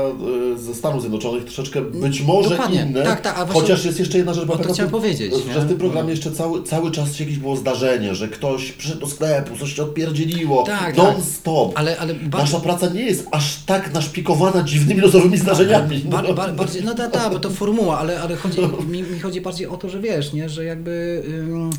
[0.54, 2.86] y, ze Stanów Zjednoczonych, troszeczkę być może Dokładnie.
[2.90, 5.54] inne, Tak, tak, a właśnie- chociaż jest jeszcze jedna rzecz, O to chciałem powiedzieć, że?
[5.54, 5.60] No.
[5.60, 9.56] w tym programie jeszcze cały, cały czas jakieś było zdarzenie, że ktoś przyszedł do sklepu,
[9.58, 11.72] coś się odpierdzieliło, Tak, non-stop.
[11.74, 15.98] Ale, ale ba- Nasza praca nie jest aż tak naszpikowana dziwnymi losowymi zdarzeniami.
[15.98, 16.34] Ba, no.
[16.34, 18.58] ba, bardziej, no tak, ta, bo to formuła, ale, ale chodzi,
[18.92, 21.70] mi, mi chodzi bardziej o to, że wiesz, nie, że jakby ym,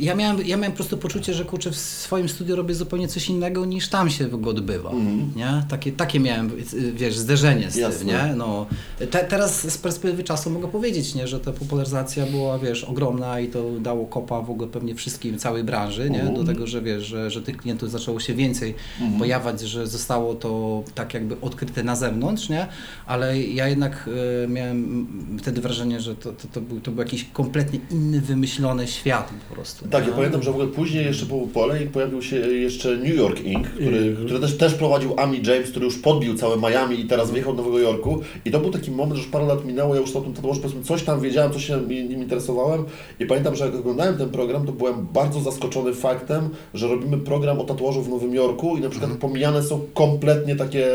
[0.00, 3.28] ja, miałem, ja miałem po prostu poczucie, że kurczę w swoim studiu robię zupełnie coś
[3.28, 5.32] innego niż tam się w ogóle odbywa, Mhm.
[5.36, 5.62] nie?
[5.68, 7.98] Takie, takie miałem, y, wiesz, zderzenie z Jasne.
[7.98, 8.34] tym, nie?
[8.36, 8.66] No,
[9.10, 13.48] te, teraz z perspektywy czasu mogę powiedzieć, nie, że ta popularyzacja była, wiesz, ogromna i
[13.48, 16.20] to dało kopa w ogóle pewnie wszystkim, całej branży, nie?
[16.20, 16.34] Mhm.
[16.36, 19.18] Do tego, że wiesz, że, że tych klientów zaczęło się więcej Mhm.
[19.18, 22.66] pojawiać, że zostało to tak jakby odkryte na zewnątrz, nie?
[23.06, 24.08] Ale ja jednak
[24.44, 28.20] e, miałem mm, wtedy wrażenie, że to, to, to, był, to był jakiś kompletnie inny,
[28.20, 29.61] wymyślony świat po prostu.
[29.90, 30.10] Tak, nie?
[30.10, 33.40] ja pamiętam, że w ogóle później jeszcze po, po LA pojawił się jeszcze New York
[33.44, 34.16] Inc., który, Mhm.
[34.26, 37.62] który też, też prowadził Ami James, który już podbił całe Miami i teraz wyjechał do
[37.62, 38.20] Nowego Jorku.
[38.44, 40.60] I to był taki moment, że już parę lat minęło, ja już o tym tatuażu
[40.60, 42.84] powiedzmy coś tam wiedziałem, coś się nim interesowałem
[43.20, 47.60] i pamiętam, że jak oglądałem ten program, to byłem bardzo zaskoczony faktem, że robimy program
[47.60, 49.20] o tatuażu w Nowym Jorku i na przykład Mhm.
[49.30, 50.86] pomijane są kompletnie takie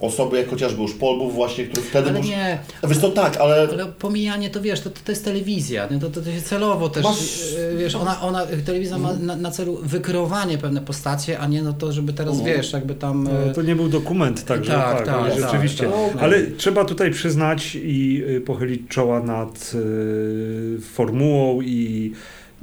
[0.00, 2.10] osoby, jak chociażby już Polbów właśnie, który wtedy...
[2.10, 2.58] Ale był- nie,
[2.88, 3.68] Wiesz to tak, ale...
[3.72, 5.98] ale pomijanie to wiesz, to, to, to jest telewizja, nie?
[5.98, 9.50] To, to, to się celowo też, Masz- e, wiesz, ona, ona, telewizja ma na, na
[9.50, 12.56] celu wykreowanie pewne postacie, a nie no to, żeby teraz, Mhm.
[12.56, 13.24] wiesz, jakby tam...
[13.24, 15.84] No, to nie był dokument, także Tak, tak, tak, ale tak, rzeczywiście.
[16.12, 16.22] tak.
[16.22, 22.12] Ale trzeba tutaj przyznać i y, pochylić czoła nad y, formułą i,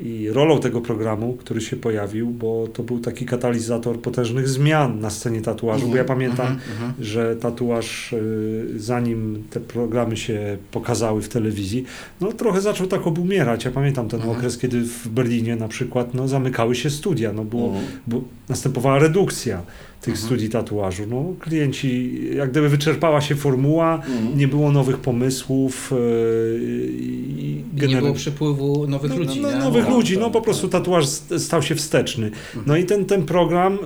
[0.04, 5.10] i rolą tego programu, który się pojawił, bo to był taki katalizator potężnych zmian na
[5.10, 6.94] scenie tatuażu, bo ja pamiętam, mhm, mhm.
[7.00, 11.86] że tatuaż, y, zanim te programy się pokazały w telewizji,
[12.22, 13.66] no trochę zaczął tak obumierać.
[13.66, 14.38] Ja pamiętam ten Mhm.
[14.38, 17.86] okres, kiedy w Berlinie na przykład no, zamykały się studia, no było, Mhm.
[18.08, 19.62] bo następowała redukcja
[20.02, 20.26] tych Mhm.
[20.28, 21.04] studii tatuażu.
[21.10, 24.38] No, klienci, jak gdyby wyczerpała się formuła, Mhm.
[24.38, 29.58] nie było nowych pomysłów yy, i I nie było przypływu nowych no, ludzi, no, nie?
[29.58, 30.44] nowych Tak, ludzi, tak, no po tak.
[30.44, 32.32] prostu tatuaż st- stał się wsteczny.
[32.66, 33.78] No i ten, ten program,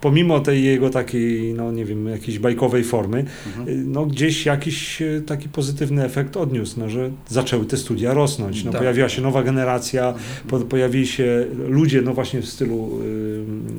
[0.00, 3.68] pomimo tej jego takiej, no nie wiem, jakiejś bajkowej formy, Mhm.
[3.68, 8.64] y, no gdzieś jakiś y, taki pozytywny efekt odniósł, no, że zaczęły te studia rosnąć.
[8.64, 8.80] No, Tak.
[8.80, 10.24] Pojawiła się nowa generacja, Mhm.
[10.48, 13.00] po, pojawili się ludzie, no właśnie w stylu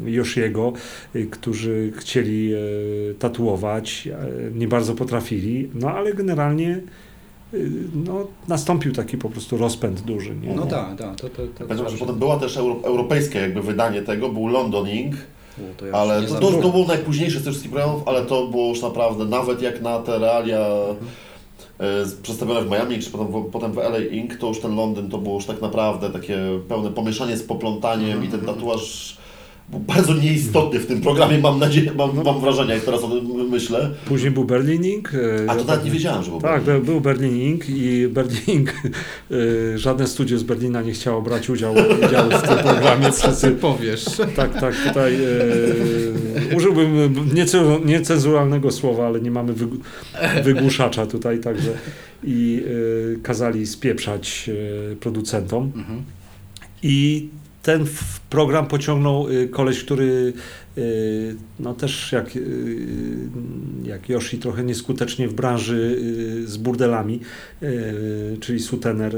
[0.05, 0.73] y, Yoshiego,
[1.15, 6.79] y, którzy chcieli y, tatuować, y, nie bardzo potrafili, no ale generalnie
[7.53, 7.69] y,
[8.05, 10.35] no, nastąpił taki po prostu rozpęd duży.
[10.35, 10.55] Nie?
[10.55, 11.15] No tak, tak.
[11.15, 14.89] To, to, to, Pamiętam, że potem była też euro, europejskie jakby wydanie tego, był London
[14.89, 15.40] Ink, U,
[15.77, 18.67] to ja ale to, to, to był najpóźniejszy z tych wszystkich programów, ale to było
[18.69, 20.59] już naprawdę, nawet jak na te realia
[21.79, 21.85] e,
[22.23, 25.17] przedstawione w Miami, czy potem, w- potem w LA Ink, to już ten Londyn to
[25.17, 26.37] było już tak naprawdę takie
[26.69, 29.21] pełne pomieszanie z poplątaniem i ten tatuaż był
[29.79, 33.89] bardzo nieistotny w tym programie, mam nadzieję, mam, mam wrażenie, jak teraz o tym myślę.
[34.05, 35.13] Później był Berlin Ink.
[35.13, 38.07] y, A to ja nawet nie wiedziałem, że był Tak, był, był Berlin Ink i
[38.07, 38.73] Berlin Ink,
[39.31, 41.75] y, żadne studio z Berlina nie chciało brać udziału,
[42.07, 43.11] udziału w tym programie.
[43.11, 44.05] Wszyscy, powiesz.
[44.35, 45.15] tak, tak, tutaj
[46.51, 49.77] y, użyłbym niecenzu- niecenzuralnego słowa, ale nie mamy wyg-
[50.43, 51.71] wygłuszacza tutaj, także
[52.23, 52.63] i
[53.15, 54.49] y, kazali spieprzać
[54.93, 55.71] y, producentom.
[55.75, 56.01] Mhm.
[56.83, 57.27] I
[57.63, 57.85] ten
[58.31, 60.33] program pociągnął y, koleś, który
[60.77, 62.77] y, no też jak, y,
[63.83, 66.01] jak Yoshi trochę nieskutecznie w branży
[66.45, 67.19] z burdelami,
[68.39, 69.15] czyli sutener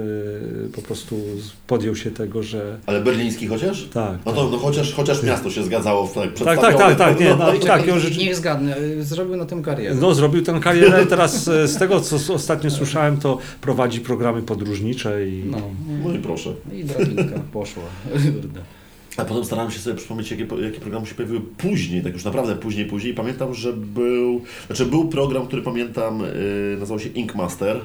[0.75, 1.19] po prostu
[1.67, 3.89] podjął się tego, że Ale berliński chociaż?
[3.93, 4.17] tak.
[4.25, 7.35] No to no chociaż, chociaż miasto się zgadzało w tak tak, tak, tak, tak, nie,
[7.35, 7.81] no, tak,
[8.17, 9.95] niech zgadnę, zrobił na tym karierę.
[9.95, 15.27] No, zrobił tę karierę i teraz z tego, co ostatnio słyszałem, to prowadzi programy podróżnicze
[15.27, 15.57] i No,
[16.03, 16.53] No i proszę.
[16.73, 17.83] i drabinka poszła.
[19.17, 22.55] A potem starałem się sobie przypomnieć, jakie, jakie programy się pojawiły później, tak już naprawdę
[22.55, 23.13] później, później.
[23.13, 27.79] Pamiętam, że był, znaczy był program, który pamiętam, yy, nazywał się Ink Master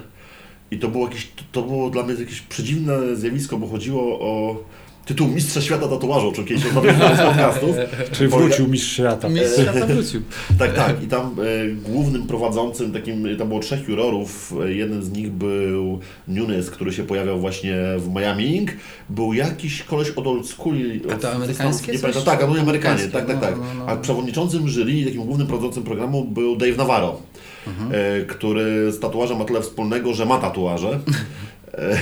[0.70, 4.64] i to było jakieś, to było dla mnie jakieś przedziwne zjawisko, bo chodziło o
[5.08, 7.76] tytuł Mistrza Świata Tatuażu, o czym kiedyś rozmawialiśmy z podcastów.
[8.12, 9.28] czyli wrócił mistrz świata.
[9.28, 10.22] Mistrz świata wrócił.
[10.58, 11.02] Tak, tak.
[11.02, 14.54] I tam e, głównym prowadzącym, takim, tam było trzech jurorów.
[14.64, 15.98] E, jednym z nich był
[16.28, 18.70] Nunes, który się pojawiał właśnie w Miami Ink.
[19.10, 20.76] Był jakiś koleś od Old School.
[21.12, 22.24] A to amerykańskie Nie pamiętam.
[22.24, 22.94] Tak, a byli Amerykanie.
[22.94, 23.58] Amerykańskie, Tak, tak, tak.
[23.58, 23.92] no, no, no.
[23.92, 27.20] A przewodniczącym jury i takim głównym prowadzącym programu był Dave Navarro,
[27.66, 27.90] Mhm.
[27.92, 30.98] e, który z tatuażem ma tyle wspólnego, że ma tatuaże.
[31.74, 31.98] E,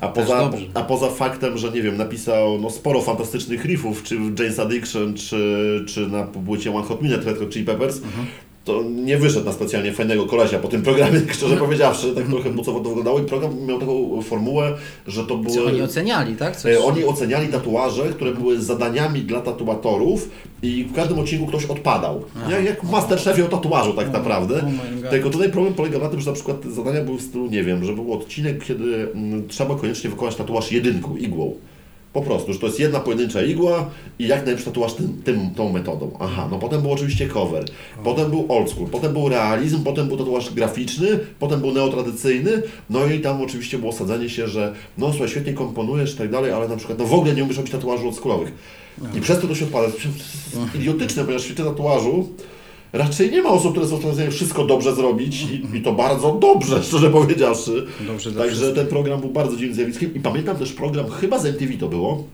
[0.00, 4.34] A poza, a poza faktem, że nie wiem, napisał no, sporo fantastycznych riffów, czy w
[4.34, 8.26] Jane's Addiction, czy, czy na płycie One Hot Minute Red Hot Chili Peppers, Mhm.
[8.66, 12.80] To nie wyszedł na specjalnie fajnego kolesia po tym programie, szczerze powiedziawszy, tak trochę bucowo
[12.80, 14.74] to wyglądało i program miał taką formułę,
[15.06, 15.66] że to Co były...
[15.66, 16.56] oni oceniali, tak?
[16.56, 16.74] Coś...
[16.74, 20.30] E, Oni oceniali tatuaże, które były zadaniami dla tatuatorów
[20.62, 22.24] i w każdym odcinku ktoś odpadał.
[22.50, 24.54] Jak, jak w Masterchefie o tatuażu tak naprawdę.
[24.54, 25.10] oh.
[25.10, 27.84] Tylko tutaj problem polega na tym, że na przykład zadania były w stylu, nie wiem,
[27.84, 31.54] że był odcinek, kiedy mm, trzeba koniecznie wykonać tatuaż jedynką, igłą.
[32.16, 35.72] Po prostu, że to jest jedna pojedyncza igła i jak najlepszy tatuaż tym, tym, tą
[35.72, 36.10] metodą.
[36.20, 37.64] Aha, no potem był oczywiście cover,
[38.04, 43.06] potem był old school, potem był realizm, potem był tatuaż graficzny, potem był neotradycyjny, no
[43.06, 46.68] i tam oczywiście było sadzenie się, że no słuchaj, świetnie komponujesz i tak dalej, ale
[46.68, 48.52] na przykład no w ogóle nie umiesz robić tatuażu oldschoolowych.
[49.14, 49.88] I przez to to się odpada.
[50.74, 52.28] Idiotyczne, ponieważ w świecie tatuażu
[52.92, 56.32] raczej nie ma osób, które są w stanie wszystko dobrze zrobić i, i to bardzo
[56.32, 57.86] dobrze, szczerze powiedziawszy.
[58.06, 61.46] Dobrze dla Także ten program był bardzo dziwnym zjawiskiem i pamiętam też program, chyba z
[61.46, 62.24] MTV to było,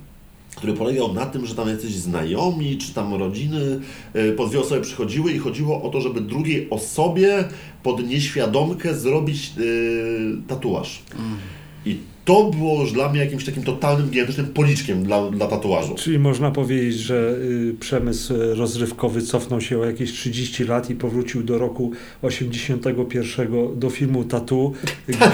[0.56, 3.80] który polegał na tym, że tam jacyś znajomi czy tam rodziny
[4.16, 7.44] y, po dwie osoby przychodziły i chodziło o to, żeby drugiej osobie
[7.82, 11.02] pod nieświadomkę zrobić y, tatuaż.
[11.86, 15.94] I to było już dla mnie jakimś takim totalnym, gigantycznym policzkiem dla, dla tatuażu.
[15.94, 20.94] Czyli można powiedzieć, że y, przemysł y, rozrywkowy cofnął się o jakieś 30 lat i
[20.94, 21.92] powrócił do roku
[22.22, 24.72] 81 do filmu Tatu,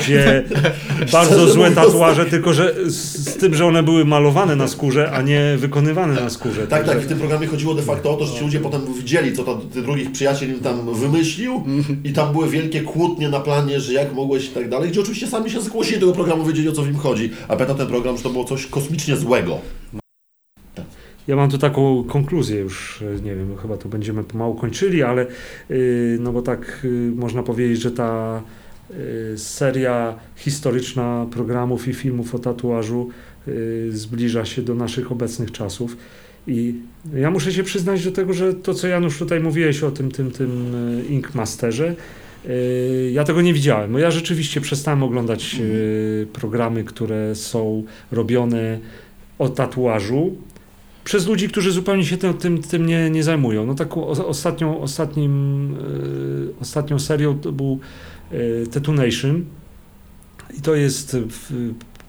[0.00, 0.44] gdzie
[1.12, 5.22] bardzo złe tatuaże, tylko że z, z tym, że one były malowane na skórze, a
[5.22, 6.66] nie wykonywane na skórze.
[6.66, 6.98] Tak, tak.
[6.98, 9.60] I w tym programie chodziło de facto o to, że ci ludzie potem widzieli, co
[9.74, 11.62] ty drugich przyjaciel im tam wymyślił
[12.04, 15.26] i tam były wielkie kłótnie na planie, że jak mogłeś i tak dalej, gdzie oczywiście
[15.26, 17.30] sami się zgłosili do tego programu, wiedzieli o co w nim chodzi.
[17.48, 19.58] A pamiętam ten program, że to było coś kosmicznie złego.
[21.28, 25.26] Ja mam tu taką konkluzję już, e, nie wiem, chyba to będziemy pomału kończyli, ale
[25.70, 28.42] y, no bo tak y, można powiedzieć, że ta
[28.90, 33.08] y, seria historyczna programów i filmów o tatuażu
[33.90, 35.96] zbliża się do naszych obecnych czasów.
[36.46, 36.74] I
[37.14, 40.30] ja muszę się przyznać do tego, że to, co Janusz tutaj mówiłeś o tym, tym,
[40.30, 40.72] tym
[41.08, 41.94] Ink Masterze,
[43.12, 43.92] ja tego nie widziałem.
[43.92, 48.78] Bo ja rzeczywiście przestałem oglądać y, programy, które są robione
[49.38, 50.36] o tatuażu
[51.04, 53.66] przez ludzi, którzy zupełnie się tym, tym, tym nie, nie zajmują.
[53.66, 55.74] No taką ostatnią, ostatnim,
[56.50, 57.78] y, ostatnią serią to był
[58.72, 59.44] Tattoo Nation
[60.58, 61.16] i to jest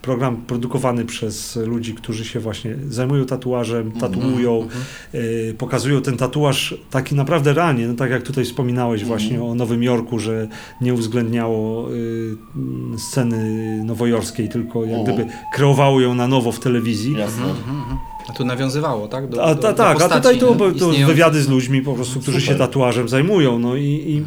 [0.01, 4.81] program produkowany przez ludzi, którzy się właśnie zajmują tatuażem, tatuują, Mhm.
[5.15, 9.83] y, pokazują ten tatuaż taki naprawdę realnie, no tak jak tutaj wspominałeś właśnie o Nowym
[9.83, 10.47] Jorku, że
[10.81, 12.35] nie uwzględniało y,
[12.97, 15.15] sceny nowojorskiej, tylko jak Mhm.
[15.17, 17.13] gdyby kreowało ją na nowo w telewizji.
[17.13, 17.43] Jasne.
[17.43, 17.97] Mhm, mhm.
[18.29, 19.27] A tu nawiązywało, tak?
[19.29, 21.93] Do, A, do, ta, do tak, a postaci tutaj to, to wywiady z ludźmi po
[21.93, 22.53] prostu, którzy Super.
[22.53, 23.59] się tatuażem zajmują.
[23.59, 24.23] No i, i,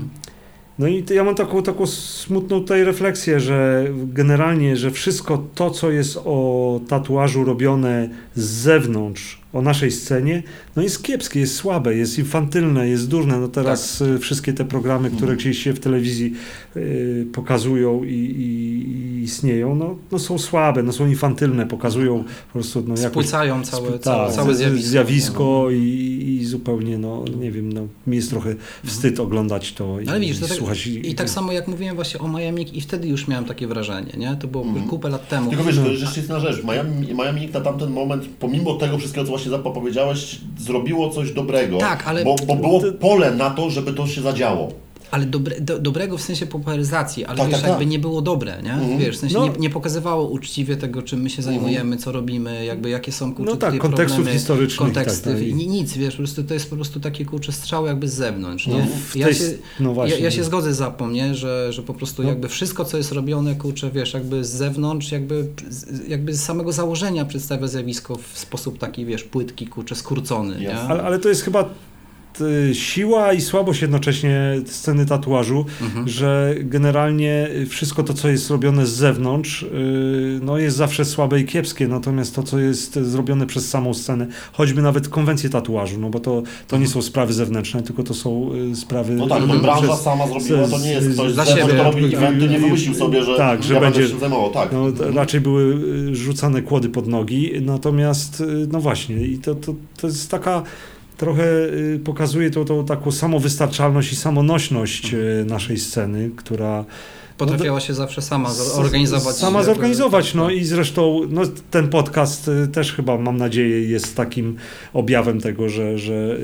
[0.79, 5.91] no i ja mam taką, taką smutną tutaj refleksję, że generalnie, że wszystko to, co
[5.91, 10.43] jest o tatuażu robione z zewnątrz, o naszej scenie,
[10.77, 13.41] no jest kiepskie, jest słabe, jest infantylne, jest durne.
[13.41, 16.33] No teraz y, wszystkie te programy, które gdzieś się w telewizji
[16.77, 22.53] y, pokazują i, i, i istnieją, no, no są słabe, no są infantylne, pokazują po
[22.53, 24.89] prostu no, Spłycają całe, Sp- całe, tak, całe z- zjawisko.
[24.91, 30.09] zjawisko i, i zupełnie, no nie wiem, no, mi jest trochę wstyd oglądać to i,
[30.09, 30.87] Ale widzisz, to tak, słuchać.
[30.87, 34.37] i tak samo jak mówiłem właśnie o Miami i wtedy już miałem takie wrażenie, nie?
[34.41, 34.87] To było Mhm.
[34.89, 35.51] kupę lat temu.
[35.51, 36.65] Tylko wiesz, to jest jeszcze jedna rzecz.
[36.65, 41.79] Miami, Miami na tamten moment, pomimo tego wszystkiego, co właśnie Zappa powiedziałeś, zrobiło coś dobrego.
[41.79, 44.73] Tak, ale- Bo, bo było pole na to, żeby to się zadziało.
[45.13, 47.91] Ale dobre, do, dobrego w sensie popularyzacji, ale Tak, wiesz, tak, jakby tak.
[47.91, 48.73] nie było dobre, nie?
[48.73, 48.99] Mhm.
[48.99, 49.47] Wiesz, w sensie No.
[49.47, 53.51] nie, nie pokazywało uczciwie tego, czym my się zajmujemy, co robimy, jakby jakie są kurczę
[53.53, 55.49] No tak, kontekstów problemy, historycznych, konteksty, tak, tak.
[55.49, 58.15] i ni- nic, wiesz, po prostu to jest po prostu takie kurczę strzały jakby z
[58.15, 58.75] zewnątrz, nie?
[58.79, 59.45] No, w ja, tej się,
[59.81, 60.17] no właśnie.
[60.19, 61.35] ja, ja się zgodzę z Zapą, nie?
[61.35, 62.29] Że, że po prostu No.
[62.29, 66.73] jakby wszystko, co jest robione, kurczę, wiesz, jakby z zewnątrz, jakby, z- jakby z samego
[66.73, 70.65] założenia przedstawia zjawisko w sposób taki, wiesz, płytki, kurczę, skrócony, nie?
[70.65, 70.89] Jasne.
[70.89, 71.69] Ale, ale to jest chyba
[72.69, 76.09] t- siła i słabość jednocześnie sceny tatuażu, Mhm.
[76.09, 81.45] że generalnie wszystko to, co jest robione z zewnątrz, yy, no jest zawsze słabe i
[81.45, 86.21] kiepskie, natomiast to, co jest zrobione przez samą scenę, choćby nawet konwencje tatuażu, no bo
[86.21, 89.13] to, to nie są sprawy zewnętrzne, tylko to są y, sprawy...
[89.15, 89.63] No tak, to Mhm.
[89.63, 91.81] branża przez- sama zrobiła, to nie jest ktoś Dla z zewnątrz, siebie.
[91.81, 94.73] kto robi eventy, nie wymyślił sobie, że Tak, że ja będzie- się zajmował, tak.
[94.73, 95.63] No, to raczej były
[96.11, 100.63] y, rzucane kłody pod nogi, natomiast y, no właśnie, i to, to, to jest taka
[101.23, 106.85] trochę y, pokazuje to, to taką samowystarczalność i samonośność y, naszej sceny, która
[107.39, 109.37] Potrafiła się zawsze sama zorganizować.
[109.37, 110.55] Sama zorganizować, no tak.
[110.57, 114.57] i zresztą no, ten podcast y, też chyba mam nadzieję jest takim
[114.93, 116.39] objawem tego, że, że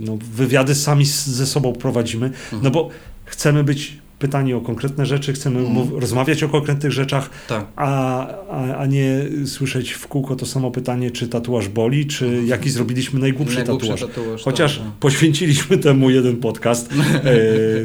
[0.00, 2.62] no, wywiady sami ze sobą prowadzimy, Mhm.
[2.62, 2.88] no bo
[3.24, 5.76] chcemy być pytani o konkretne rzeczy, chcemy Mhm.
[5.76, 7.66] mów- rozmawiać o konkretnych rzeczach, Tak.
[7.76, 12.70] a, a, a nie słyszeć w kółko to samo pytanie, czy tatuaż boli, czy jaki
[12.70, 14.00] zrobiliśmy najgłupszy, Najgłupszy tatuaż.
[14.14, 14.94] tatuaż, Chociaż tak, tak.
[14.94, 16.90] poświęciliśmy temu jeden podcast.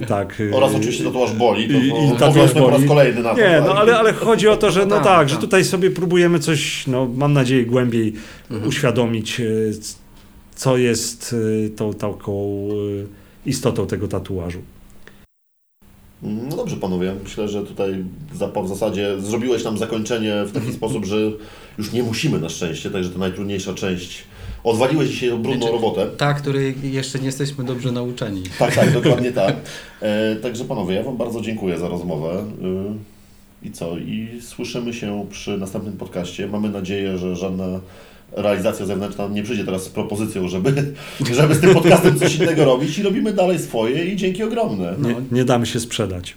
[0.02, 0.42] E, tak.
[0.52, 2.88] e, Oraz oczywiście tatuaż boli, to, i- i tatuaż powiedzmy po raz boli.
[2.90, 3.42] kolejny na to.
[3.42, 3.78] Nie, no tak?
[3.78, 5.42] ale, ale chodzi o to, że no Tak, tak, że tak.
[5.42, 8.14] tutaj sobie próbujemy coś, no mam nadzieję, głębiej
[8.52, 8.70] Mhm.
[8.70, 9.44] uświadomić, e,
[10.56, 12.68] co jest e, tą taką
[13.46, 14.60] istotą tego tatuażu.
[16.22, 18.04] No dobrze panowie, myślę, że tutaj
[18.64, 21.18] w zasadzie zrobiłeś nam zakończenie w taki sposób, że
[21.78, 24.24] już nie musimy na szczęście, także to najtrudniejsza część.
[24.64, 26.08] Odwaliłeś dzisiaj brudną Wiecie- robotę.
[26.18, 28.44] Ta, której jeszcze nie jesteśmy dobrze nauczeni.
[28.60, 29.56] Tak, tak, dokładnie tak.
[30.02, 32.46] E, także panowie, ja wam bardzo dziękuję za rozmowę.
[33.64, 33.98] Y, I co?
[33.98, 36.48] I słyszymy się przy następnym podcaście.
[36.48, 37.80] Mamy nadzieję, że żadna
[38.32, 40.74] realizacja zewnętrzna nie przyjdzie teraz z propozycją, żeby,
[41.38, 44.94] żeby z tym podcastem coś innego robić i robimy dalej swoje i dzięki ogromne.
[44.98, 45.10] No.
[45.10, 46.36] Nie, nie damy się sprzedać.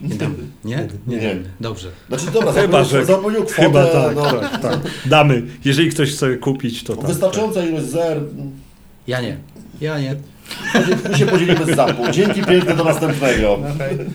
[0.65, 0.87] Nie?
[1.05, 1.37] Nie.
[1.59, 1.87] Dobrze.
[2.07, 4.79] Znaczy dobra, Chyba, że- zapomniał kwotę, Chyba tak, no, tak, tak.
[5.05, 5.43] Damy.
[5.65, 7.07] Jeżeli ktoś chce kupić, to tak.
[7.07, 8.21] wystarczająca ilość zer,
[9.07, 9.37] Ja nie.
[9.81, 10.15] Ja nie.
[11.09, 12.11] my się podzielimy z zapą.
[12.11, 13.53] Dzięki piękne, do następnego.
[13.53, 14.05] Okay.